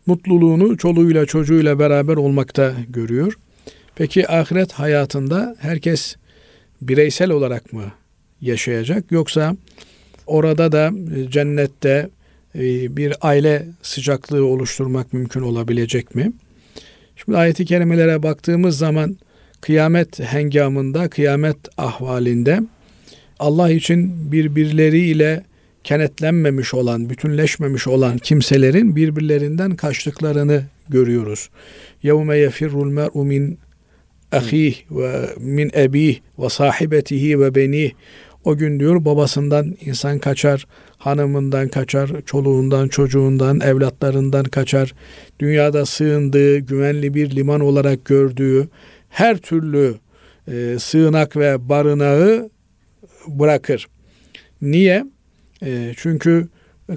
Mutluluğunu 0.05 0.77
çoluğuyla 0.77 1.25
çocuğuyla 1.25 1.79
beraber 1.79 2.15
olmakta 2.15 2.73
görüyor. 2.89 3.37
Peki 3.95 4.31
ahiret 4.31 4.71
hayatında 4.71 5.55
herkes 5.59 6.15
bireysel 6.81 7.31
olarak 7.31 7.73
mı 7.73 7.83
yaşayacak 8.41 9.11
yoksa 9.11 9.55
orada 10.27 10.71
da 10.71 10.91
e, 11.15 11.31
cennette 11.31 12.09
e, 12.55 12.97
bir 12.97 13.13
aile 13.21 13.65
sıcaklığı 13.81 14.45
oluşturmak 14.45 15.13
mümkün 15.13 15.41
olabilecek 15.41 16.15
mi? 16.15 16.31
Şimdi 17.15 17.37
ayeti 17.37 17.65
kerimelere 17.65 18.23
baktığımız 18.23 18.77
zaman 18.77 19.17
kıyamet 19.61 20.19
hengamında, 20.19 21.09
kıyamet 21.09 21.57
ahvalinde 21.77 22.59
Allah 23.39 23.71
için 23.71 24.31
birbirleriyle 24.31 25.43
kenetlenmemiş 25.83 26.73
olan, 26.73 27.09
bütünleşmemiş 27.09 27.87
olan 27.87 28.17
kimselerin 28.17 28.95
birbirlerinden 28.95 29.75
kaçtıklarını 29.75 30.63
görüyoruz. 30.89 31.49
Yevme 32.03 32.37
yefirrul 32.37 32.91
mer'u 32.91 33.23
min 33.23 33.59
ahih 34.31 34.75
ve 34.91 35.29
min 35.39 35.71
ebih 35.75 36.19
ve 36.39 36.49
sahibetihi 36.49 37.39
ve 37.39 37.55
beni. 37.55 37.91
O 38.43 38.57
gün 38.57 38.79
diyor 38.79 39.05
babasından 39.05 39.75
insan 39.85 40.19
kaçar, 40.19 40.67
hanımından 40.97 41.67
kaçar, 41.67 42.11
çoluğundan, 42.25 42.87
çocuğundan, 42.87 43.59
evlatlarından 43.59 44.43
kaçar. 44.43 44.93
Dünyada 45.39 45.85
sığındığı, 45.85 46.57
güvenli 46.57 47.13
bir 47.13 47.35
liman 47.35 47.59
olarak 47.59 48.05
gördüğü 48.05 48.67
her 49.09 49.37
türlü 49.37 49.95
e, 50.47 50.75
sığınak 50.79 51.37
ve 51.37 51.69
barınağı 51.69 52.49
bırakır. 53.27 53.87
Niye? 54.61 55.05
E, 55.65 55.93
çünkü 55.97 56.47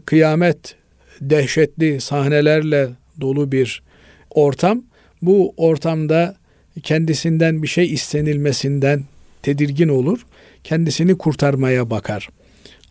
kıyamet 0.05 0.77
dehşetli 1.21 2.01
sahnelerle 2.01 2.89
dolu 3.21 3.53
bir 3.53 3.83
ortam. 4.31 4.83
Bu 5.23 5.55
ortamda 5.57 6.37
kendisinden 6.83 7.63
bir 7.63 7.69
şey 7.69 7.93
istenilmesinden 7.93 9.05
tedirgin 9.43 9.89
olur. 9.89 10.27
Kendisini 10.65 11.19
kurtarmaya 11.19 11.91
bakar. 11.91 12.29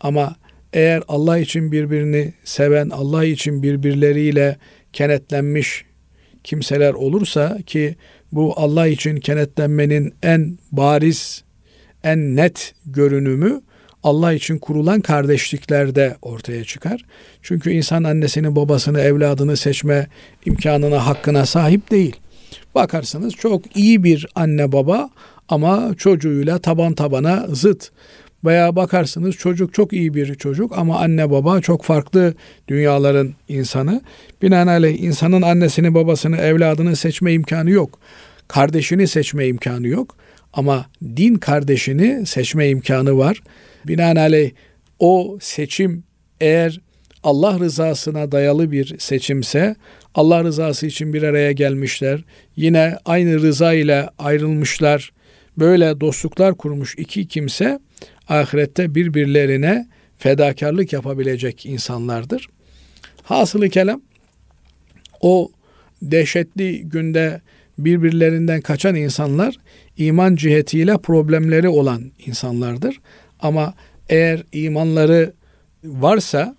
Ama 0.00 0.36
eğer 0.72 1.02
Allah 1.08 1.38
için 1.38 1.72
birbirini 1.72 2.34
seven, 2.44 2.90
Allah 2.90 3.24
için 3.24 3.62
birbirleriyle 3.62 4.56
kenetlenmiş 4.92 5.84
kimseler 6.44 6.94
olursa 6.94 7.58
ki 7.66 7.96
bu 8.32 8.52
Allah 8.56 8.86
için 8.86 9.16
kenetlenmenin 9.16 10.14
en 10.22 10.58
bariz, 10.72 11.44
en 12.04 12.36
net 12.36 12.74
görünümü 12.86 13.62
Allah 14.06 14.32
için 14.32 14.58
kurulan 14.58 15.00
kardeşliklerde 15.00 16.16
ortaya 16.22 16.64
çıkar. 16.64 17.04
Çünkü 17.42 17.70
insan 17.70 18.04
annesini, 18.04 18.56
babasını, 18.56 19.00
evladını 19.00 19.56
seçme 19.56 20.06
imkanına, 20.44 21.06
hakkına 21.06 21.46
sahip 21.46 21.90
değil. 21.90 22.16
Bakarsınız 22.74 23.34
çok 23.34 23.76
iyi 23.76 24.04
bir 24.04 24.26
anne 24.34 24.72
baba 24.72 25.10
ama 25.48 25.94
çocuğuyla 25.98 26.58
taban 26.58 26.94
tabana 26.94 27.46
zıt. 27.48 27.90
Veya 28.44 28.76
bakarsınız 28.76 29.36
çocuk 29.36 29.74
çok 29.74 29.92
iyi 29.92 30.14
bir 30.14 30.34
çocuk 30.34 30.78
ama 30.78 30.98
anne 30.98 31.30
baba 31.30 31.60
çok 31.60 31.84
farklı 31.84 32.34
dünyaların 32.68 33.34
insanı. 33.48 34.00
Binaenaleyh 34.42 35.00
insanın 35.00 35.42
annesini, 35.42 35.94
babasını, 35.94 36.36
evladını 36.36 36.96
seçme 36.96 37.32
imkanı 37.32 37.70
yok. 37.70 37.98
Kardeşini 38.48 39.08
seçme 39.08 39.46
imkanı 39.46 39.86
yok. 39.86 40.16
Ama 40.52 40.86
din 41.16 41.34
kardeşini 41.34 42.26
seçme 42.26 42.68
imkanı 42.68 43.18
var. 43.18 43.42
Binaenaleyh 43.88 44.50
o 44.98 45.38
seçim 45.40 46.04
eğer 46.40 46.80
Allah 47.22 47.58
rızasına 47.58 48.32
dayalı 48.32 48.72
bir 48.72 48.98
seçimse 48.98 49.76
Allah 50.14 50.44
rızası 50.44 50.86
için 50.86 51.12
bir 51.12 51.22
araya 51.22 51.52
gelmişler. 51.52 52.24
Yine 52.56 52.98
aynı 53.04 53.42
rıza 53.42 53.72
ile 53.72 54.08
ayrılmışlar. 54.18 55.12
Böyle 55.58 56.00
dostluklar 56.00 56.54
kurmuş 56.54 56.94
iki 56.98 57.28
kimse 57.28 57.78
ahirette 58.28 58.94
birbirlerine 58.94 59.86
fedakarlık 60.18 60.92
yapabilecek 60.92 61.66
insanlardır. 61.66 62.48
Hasılı 63.22 63.68
kelam 63.68 64.02
o 65.20 65.50
dehşetli 66.02 66.82
günde 66.82 67.40
birbirlerinden 67.78 68.60
kaçan 68.60 68.94
insanlar 68.94 69.56
iman 69.96 70.36
cihetiyle 70.36 70.98
problemleri 70.98 71.68
olan 71.68 72.12
insanlardır. 72.26 73.00
Ama 73.46 73.74
eğer 74.08 74.42
imanları 74.52 75.32
varsa 75.84 76.56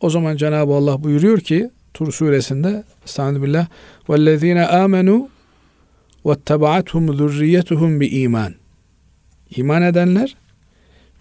o 0.00 0.10
zaman 0.10 0.36
Cenab-ı 0.36 0.72
Allah 0.72 1.02
buyuruyor 1.02 1.40
ki 1.40 1.70
Tur 1.94 2.12
suresinde 2.12 2.84
Estağfirullah 3.04 3.66
vellezine 4.10 4.66
amenu 4.66 5.28
vettebaatuhum 6.26 7.14
zurriyetuhum 7.14 8.00
bi 8.00 8.06
iman. 8.06 8.54
İman 9.56 9.82
edenler 9.82 10.36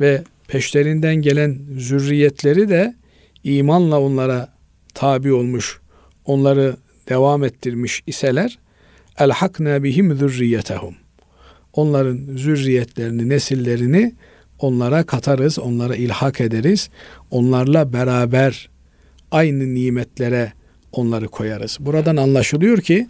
ve 0.01 0.23
peşlerinden 0.47 1.15
gelen 1.15 1.59
zürriyetleri 1.77 2.69
de 2.69 2.95
imanla 3.43 4.01
onlara 4.01 4.49
tabi 4.93 5.33
olmuş, 5.33 5.79
onları 6.25 6.75
devam 7.09 7.43
ettirmiş 7.43 8.03
iseler 8.07 8.59
elhakna 9.19 9.83
bihim 9.83 10.15
zürriyetehum. 10.15 10.95
Onların 11.73 12.17
zürriyetlerini, 12.35 13.29
nesillerini 13.29 14.15
onlara 14.59 15.05
katarız, 15.05 15.59
onlara 15.59 15.95
ilhak 15.95 16.41
ederiz. 16.41 16.89
Onlarla 17.31 17.93
beraber 17.93 18.69
aynı 19.31 19.75
nimetlere 19.75 20.53
onları 20.91 21.27
koyarız. 21.27 21.77
Buradan 21.79 22.15
anlaşılıyor 22.15 22.77
ki 22.77 23.07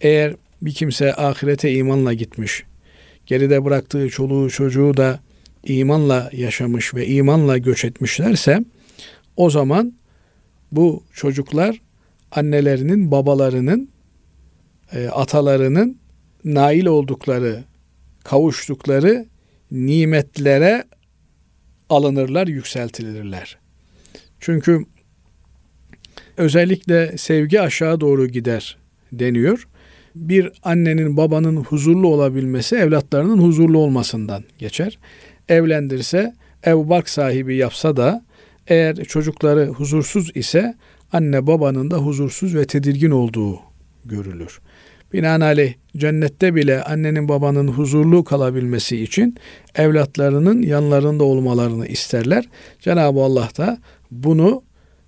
eğer 0.00 0.34
bir 0.62 0.72
kimse 0.72 1.14
ahirete 1.14 1.72
imanla 1.72 2.12
gitmiş, 2.12 2.64
geride 3.26 3.64
bıraktığı 3.64 4.08
çoluğu 4.08 4.50
çocuğu 4.50 4.96
da 4.96 5.20
imanla 5.64 6.30
yaşamış 6.32 6.94
ve 6.94 7.06
imanla 7.06 7.58
göç 7.58 7.84
etmişlerse 7.84 8.64
o 9.36 9.50
zaman 9.50 9.92
bu 10.72 11.02
çocuklar 11.12 11.80
annelerinin, 12.32 13.10
babalarının, 13.10 13.88
e, 14.92 15.08
atalarının 15.08 15.98
nail 16.44 16.86
oldukları, 16.86 17.64
kavuştukları 18.24 19.26
nimetlere 19.70 20.84
alınırlar, 21.88 22.46
yükseltilirler. 22.46 23.58
Çünkü 24.40 24.84
özellikle 26.36 27.18
sevgi 27.18 27.60
aşağı 27.60 28.00
doğru 28.00 28.26
gider 28.26 28.76
deniyor. 29.12 29.68
Bir 30.14 30.52
annenin 30.62 31.16
babanın 31.16 31.56
huzurlu 31.56 32.08
olabilmesi 32.08 32.76
evlatlarının 32.76 33.38
huzurlu 33.38 33.78
olmasından 33.78 34.44
geçer. 34.58 34.98
Evlendirse 35.48 36.34
ev 36.62 36.88
bark 36.88 37.08
sahibi 37.08 37.56
yapsa 37.56 37.96
da 37.96 38.24
eğer 38.66 39.04
çocukları 39.04 39.66
huzursuz 39.66 40.36
ise 40.36 40.74
anne 41.12 41.46
babanın 41.46 41.90
da 41.90 41.96
huzursuz 41.96 42.54
ve 42.54 42.64
tedirgin 42.64 43.10
olduğu 43.10 43.60
görülür. 44.04 44.60
Binaenaleyh 45.16 45.74
cennette 45.96 46.54
bile 46.54 46.82
annenin 46.82 47.28
babanın 47.28 47.68
huzurlu 47.68 48.24
kalabilmesi 48.24 49.02
için 49.02 49.36
evlatlarının 49.74 50.62
yanlarında 50.62 51.24
olmalarını 51.24 51.86
isterler. 51.86 52.48
Cenab-ı 52.80 53.20
Allah 53.20 53.48
da 53.58 53.78
bunu 54.10 54.62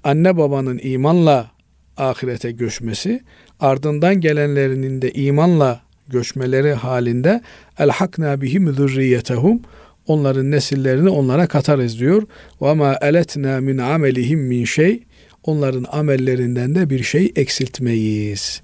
anne 0.05 0.37
babanın 0.37 0.81
imanla 0.83 1.51
ahirete 1.97 2.51
göçmesi, 2.51 3.21
ardından 3.61 4.21
gelenlerinin 4.21 5.03
de 5.03 5.13
imanla 5.13 5.81
göçmeleri 6.09 6.73
halinde 6.73 7.43
elhakna 7.79 8.41
bihim 8.41 8.73
zürriyetehum 8.73 9.61
onların 10.07 10.51
nesillerini 10.51 11.09
onlara 11.09 11.47
katarız 11.47 12.01
diyor. 12.01 12.23
Ve 12.63 12.75
ma 12.75 12.99
eletna 13.03 13.61
min 13.61 13.79
amelihim 13.79 14.41
min 14.41 14.65
şey 14.65 15.03
onların 15.45 15.87
amellerinden 15.93 16.75
de 16.75 16.91
bir 16.91 17.03
şey 17.03 17.33
eksiltmeyiz. 17.37 18.63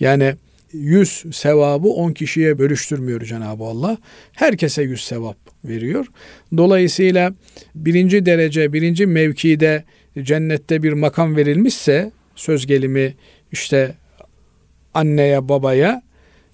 Yani 0.00 0.34
yüz 0.74 1.24
sevabı 1.32 1.88
on 1.88 2.12
kişiye 2.12 2.58
bölüştürmüyor 2.58 3.20
Cenab-ı 3.20 3.64
Allah. 3.64 3.98
Herkese 4.32 4.82
yüz 4.82 5.04
sevap 5.04 5.36
veriyor. 5.64 6.06
Dolayısıyla 6.56 7.34
birinci 7.74 8.26
derece, 8.26 8.72
birinci 8.72 9.06
mevkide 9.06 9.84
cennette 10.22 10.82
bir 10.82 10.92
makam 10.92 11.36
verilmişse 11.36 12.12
söz 12.36 12.66
gelimi 12.66 13.14
işte 13.52 13.94
anneye 14.94 15.48
babaya 15.48 16.02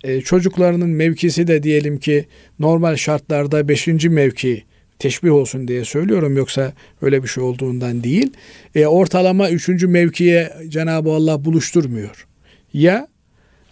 e, 0.05 0.21
çocuklarının 0.21 0.91
mevkisi 0.91 1.47
de 1.47 1.63
diyelim 1.63 1.99
ki 1.99 2.27
normal 2.59 2.97
şartlarda 2.97 3.69
beşinci 3.69 4.09
mevki 4.09 4.65
teşbih 4.99 5.33
olsun 5.33 5.69
diye 5.69 5.85
söylüyorum 5.85 6.37
yoksa 6.37 6.73
öyle 7.03 7.23
bir 7.23 7.29
şey 7.29 7.45
olduğundan 7.45 8.05
değil. 8.05 8.33
E, 8.75 8.87
ortalama 8.87 9.51
üçüncü 9.51 9.87
mevkiye 9.87 10.53
Cenab-ı 10.69 11.11
Allah 11.11 11.45
buluşturmuyor. 11.45 12.27
Ya 12.73 13.09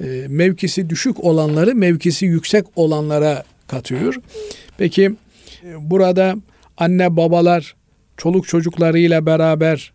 e, 0.00 0.26
mevkisi 0.28 0.90
düşük 0.90 1.24
olanları 1.24 1.74
mevkisi 1.74 2.26
yüksek 2.26 2.64
olanlara 2.76 3.44
katıyor. 3.66 4.14
Peki 4.78 5.04
e, 5.64 5.90
burada 5.90 6.36
anne 6.76 7.16
babalar 7.16 7.76
çoluk 8.16 8.48
çocuklarıyla 8.48 9.26
beraber 9.26 9.92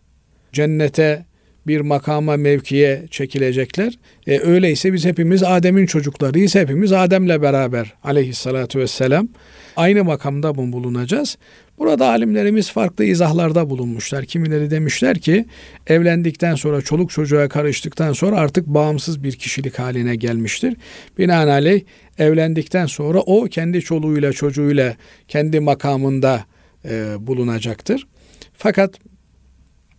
cennete 0.52 1.24
bir 1.66 1.80
makama 1.80 2.36
mevkiye 2.36 3.04
çekilecekler. 3.10 3.98
E, 4.26 4.40
öyleyse 4.40 4.92
biz 4.92 5.04
hepimiz 5.04 5.42
Adem'in 5.42 5.86
çocuklarıyız. 5.86 6.54
Hepimiz 6.54 6.92
Adem'le 6.92 7.42
beraber 7.42 7.94
aleyhissalatu 8.04 8.78
vesselam 8.78 9.28
aynı 9.76 10.04
makamda 10.04 10.54
bulunacağız? 10.54 11.36
Burada 11.78 12.08
alimlerimiz 12.08 12.70
farklı 12.70 13.04
izahlarda 13.04 13.70
bulunmuşlar. 13.70 14.24
Kimileri 14.24 14.70
demişler 14.70 15.18
ki 15.18 15.44
evlendikten 15.86 16.54
sonra 16.54 16.80
çoluk 16.80 17.10
çocuğa 17.10 17.48
karıştıktan 17.48 18.12
sonra 18.12 18.36
artık 18.36 18.66
bağımsız 18.66 19.22
bir 19.22 19.32
kişilik 19.32 19.78
haline 19.78 20.16
gelmiştir. 20.16 20.76
Binaenaleyh 21.18 21.82
evlendikten 22.18 22.86
sonra 22.86 23.20
o 23.20 23.44
kendi 23.44 23.80
çoluğuyla 23.80 24.32
çocuğuyla 24.32 24.96
kendi 25.28 25.60
makamında 25.60 26.44
e, 26.84 27.14
bulunacaktır. 27.18 28.06
Fakat 28.54 28.90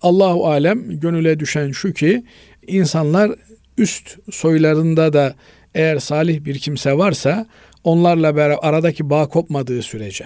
Allahu 0.01 0.47
alem 0.47 0.99
gönüle 0.99 1.39
düşen 1.39 1.71
şu 1.71 1.93
ki 1.93 2.23
insanlar 2.67 3.31
üst 3.77 4.17
soylarında 4.31 5.13
da 5.13 5.35
eğer 5.75 5.99
salih 5.99 6.45
bir 6.45 6.59
kimse 6.59 6.97
varsa 6.97 7.45
onlarla 7.83 8.35
beraber 8.35 8.57
aradaki 8.61 9.09
bağ 9.09 9.27
kopmadığı 9.27 9.81
sürece. 9.81 10.25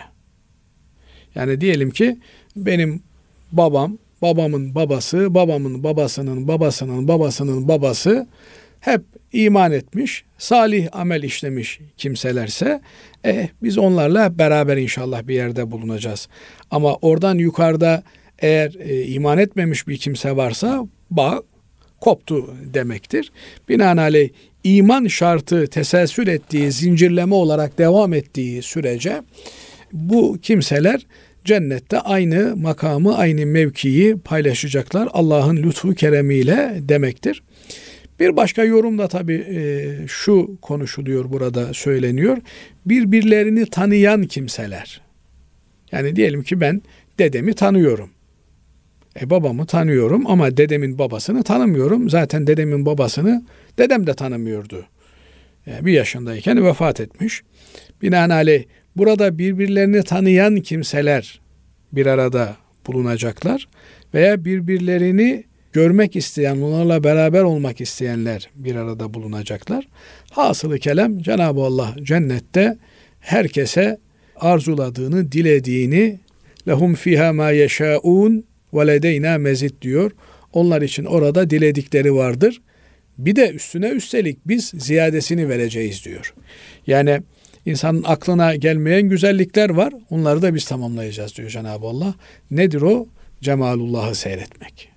Yani 1.35 1.61
diyelim 1.61 1.91
ki 1.91 2.17
benim 2.55 3.03
babam, 3.51 3.97
babamın 4.21 4.75
babası, 4.75 5.33
babamın 5.33 5.83
babasının 5.83 6.47
babasının 6.47 7.07
babasının 7.07 7.67
babası 7.67 8.27
hep 8.79 9.01
iman 9.33 9.71
etmiş, 9.71 10.25
salih 10.37 10.87
amel 10.91 11.23
işlemiş 11.23 11.79
kimselerse 11.97 12.81
eh, 13.23 13.47
biz 13.63 13.77
onlarla 13.77 14.37
beraber 14.37 14.77
inşallah 14.77 15.27
bir 15.27 15.35
yerde 15.35 15.71
bulunacağız. 15.71 16.27
Ama 16.71 16.95
oradan 16.95 17.37
yukarıda 17.37 18.03
eğer 18.41 18.73
e, 18.79 19.03
iman 19.03 19.37
etmemiş 19.37 19.87
bir 19.87 19.97
kimse 19.97 20.35
varsa 20.35 20.87
bağ 21.11 21.43
koptu 22.01 22.55
demektir. 22.73 23.31
Binaenaleyh 23.69 24.29
iman 24.63 25.07
şartı 25.07 25.67
teselsül 25.67 26.27
ettiği, 26.27 26.71
zincirleme 26.71 27.35
olarak 27.35 27.77
devam 27.77 28.13
ettiği 28.13 28.61
sürece 28.61 29.21
bu 29.93 30.37
kimseler 30.41 31.05
cennette 31.45 31.99
aynı 31.99 32.55
makamı, 32.55 33.17
aynı 33.17 33.45
mevkiyi 33.45 34.17
paylaşacaklar 34.17 35.09
Allah'ın 35.13 35.57
lütfu 35.57 35.93
keremiyle 35.93 36.75
demektir. 36.79 37.43
Bir 38.19 38.35
başka 38.35 38.63
yorumda 38.63 39.07
tabi 39.07 39.33
e, 39.33 39.87
şu 40.07 40.57
konuşuluyor 40.61 41.31
burada 41.31 41.73
söyleniyor. 41.73 42.37
Birbirlerini 42.85 43.65
tanıyan 43.65 44.23
kimseler. 44.23 45.01
Yani 45.91 46.15
diyelim 46.15 46.43
ki 46.43 46.61
ben 46.61 46.81
dedemi 47.19 47.53
tanıyorum. 47.53 48.09
E 49.21 49.29
babamı 49.29 49.65
tanıyorum 49.65 50.27
ama 50.27 50.57
dedemin 50.57 50.97
babasını 50.97 51.43
tanımıyorum. 51.43 52.09
Zaten 52.09 52.47
dedemin 52.47 52.85
babasını 52.85 53.45
dedem 53.77 54.07
de 54.07 54.13
tanımıyordu. 54.13 54.85
E, 55.67 55.85
bir 55.85 55.91
yaşındayken 55.91 56.65
vefat 56.65 56.99
etmiş. 56.99 57.41
Binaenaleyh 58.01 58.63
burada 58.95 59.37
birbirlerini 59.37 60.03
tanıyan 60.03 60.55
kimseler 60.55 61.39
bir 61.91 62.05
arada 62.05 62.55
bulunacaklar 62.87 63.67
veya 64.13 64.45
birbirlerini 64.45 65.43
görmek 65.73 66.15
isteyen, 66.15 66.61
onlarla 66.61 67.03
beraber 67.03 67.43
olmak 67.43 67.81
isteyenler 67.81 68.49
bir 68.55 68.75
arada 68.75 69.13
bulunacaklar. 69.13 69.87
Hasılı 70.31 70.79
kelam 70.79 71.19
Cenab-ı 71.19 71.61
Allah 71.61 71.95
cennette 72.03 72.77
herkese 73.19 73.97
arzuladığını, 74.35 75.31
dilediğini 75.31 76.19
lehum 76.67 76.95
fiha 76.95 77.33
ma 77.33 77.51
yeşaun 77.51 78.48
ve 78.73 78.87
ledeyna 78.87 79.37
mezid 79.37 79.81
diyor. 79.81 80.11
Onlar 80.53 80.81
için 80.81 81.05
orada 81.05 81.49
diledikleri 81.49 82.15
vardır. 82.15 82.61
Bir 83.17 83.35
de 83.35 83.51
üstüne 83.51 83.89
üstelik 83.89 84.37
biz 84.47 84.71
ziyadesini 84.77 85.49
vereceğiz 85.49 86.05
diyor. 86.05 86.33
Yani 86.87 87.21
insanın 87.65 88.03
aklına 88.03 88.55
gelmeyen 88.55 89.09
güzellikler 89.09 89.69
var. 89.69 89.93
Onları 90.09 90.41
da 90.41 90.55
biz 90.55 90.65
tamamlayacağız 90.65 91.37
diyor 91.37 91.49
Cenab-ı 91.49 91.87
Allah. 91.87 92.13
Nedir 92.51 92.81
o? 92.81 93.07
Cemalullah'ı 93.41 94.15
seyretmek. 94.15 94.89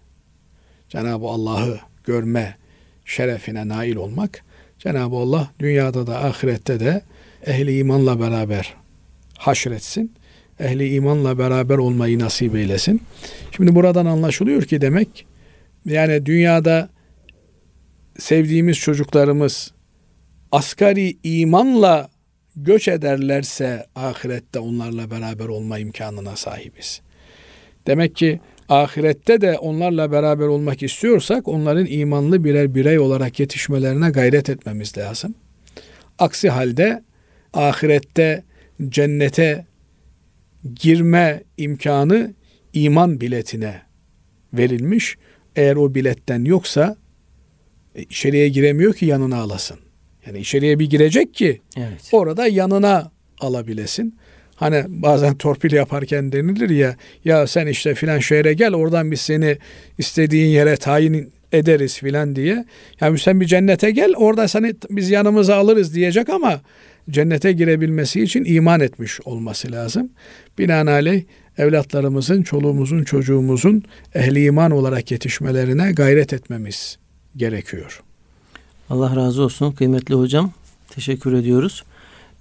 Cenab-ı 0.89 1.27
Allah'ı 1.27 1.79
görme 2.05 2.57
şerefine 3.05 3.69
nail 3.69 3.97
olmak. 3.97 4.45
Cenab-ı 4.79 5.17
Allah 5.17 5.51
dünyada 5.59 6.07
da 6.07 6.25
ahirette 6.25 6.81
de 6.81 7.03
ehli 7.47 7.79
imanla 7.79 8.21
beraber 8.21 8.75
haşretsin. 9.39 10.13
Ehli 10.63 10.95
imanla 10.95 11.39
beraber 11.39 11.79
olmayı 11.79 12.19
nasip 12.19 12.57
eylesin. 12.57 13.03
Şimdi 13.57 13.75
buradan 13.75 14.07
anlaşılıyor 14.07 14.63
ki 14.63 14.81
demek 14.81 15.27
yani 15.85 16.27
dünyada 16.27 16.89
sevdiğimiz 18.19 18.79
çocuklarımız 18.79 19.73
asgari 20.53 21.17
imanla 21.23 22.09
göç 22.57 22.89
ederlerse 22.89 23.87
ahirette 23.97 24.59
onlarla 24.59 25.11
beraber 25.11 25.47
olma 25.47 25.79
imkanına 25.79 26.37
sahibiz. 26.37 27.01
Demek 27.87 28.17
ki 28.17 28.41
ahirette 28.69 29.41
de 29.41 29.59
onlarla 29.59 30.13
beraber 30.13 30.47
olmak 30.47 30.83
istiyorsak 30.83 31.49
onların 31.49 31.87
imanlı 31.87 32.45
birer 32.45 32.75
birey 32.75 32.99
olarak 32.99 33.41
yetişmelerine 33.41 34.11
gayret 34.11 34.51
etmemiz 34.51 34.99
lazım. 34.99 35.35
Aksi 36.19 36.51
halde 36.51 37.03
ahirette 37.55 38.45
cennete 38.89 39.67
girme 40.75 41.43
imkanı 41.57 42.35
iman 42.73 43.21
biletine 43.21 43.83
verilmiş. 44.55 45.17
Eğer 45.57 45.77
o 45.77 45.95
biletten 45.95 46.45
yoksa 46.45 46.97
e, 47.95 48.03
içeriye 48.03 48.49
giremiyor 48.49 48.95
ki 48.95 49.07
yanına 49.07 49.37
alasın. 49.37 49.79
Yani 50.27 50.39
içeriye 50.39 50.79
bir 50.79 50.91
girecek 50.91 51.35
ki 51.35 51.61
Evet. 51.77 52.09
orada 52.13 52.47
yanına 52.47 53.11
alabilesin. 53.41 54.17
Hani 54.55 54.85
bazen 54.89 55.35
torpil 55.39 55.73
yaparken 55.73 56.33
denilir 56.33 56.71
ya 56.71 56.97
ya 57.25 57.47
sen 57.47 57.67
işte 57.67 57.95
filan 57.95 58.19
şehre 58.19 58.55
gel 58.55 58.75
oradan 58.75 59.11
biz 59.11 59.21
seni 59.21 59.59
istediğin 59.99 60.49
yere 60.49 60.77
tayin 60.77 61.33
ederiz 61.53 61.99
filan 61.99 62.37
diye. 62.37 62.65
Yani 63.01 63.19
sen 63.19 63.41
bir 63.41 63.47
cennete 63.47 63.91
gel 63.91 64.13
orada 64.17 64.49
seni 64.49 64.75
biz 64.91 65.11
yanımıza 65.11 65.57
alırız 65.57 65.95
diyecek 65.95 66.29
ama 66.29 66.61
cennete 67.11 67.53
girebilmesi 67.53 68.23
için 68.23 68.45
iman 68.45 68.81
etmiş 68.81 69.21
olması 69.25 69.73
lazım. 69.73 70.11
Binaenaleyh 70.59 71.23
evlatlarımızın, 71.59 72.43
çoluğumuzun, 72.43 73.05
çocuğumuzun 73.05 73.83
ehli 74.15 74.45
iman 74.45 74.71
olarak 74.71 75.11
yetişmelerine 75.11 75.93
gayret 75.93 76.33
etmemiz 76.33 76.99
gerekiyor. 77.37 78.03
Allah 78.91 79.17
razı 79.17 79.43
olsun 79.43 79.73
kıymetli 79.73 80.15
hocam. 80.15 80.53
Teşekkür 80.91 81.33
ediyoruz. 81.33 81.85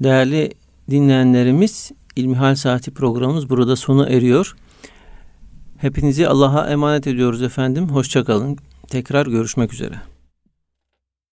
Değerli 0.04 0.52
dinleyenlerimiz 0.90 1.92
İlmihal 2.16 2.56
Saati 2.56 2.92
programımız 2.92 3.50
burada 3.50 3.76
sona 3.76 4.10
eriyor. 4.10 4.56
Hepinizi 5.78 6.28
Allah'a 6.28 6.70
emanet 6.70 7.08
ediyoruz 7.08 7.42
efendim. 7.42 7.90
Hoşçakalın. 7.90 8.58
Tekrar 8.88 9.26
görüşmek 9.28 9.74
üzere. 9.74 10.11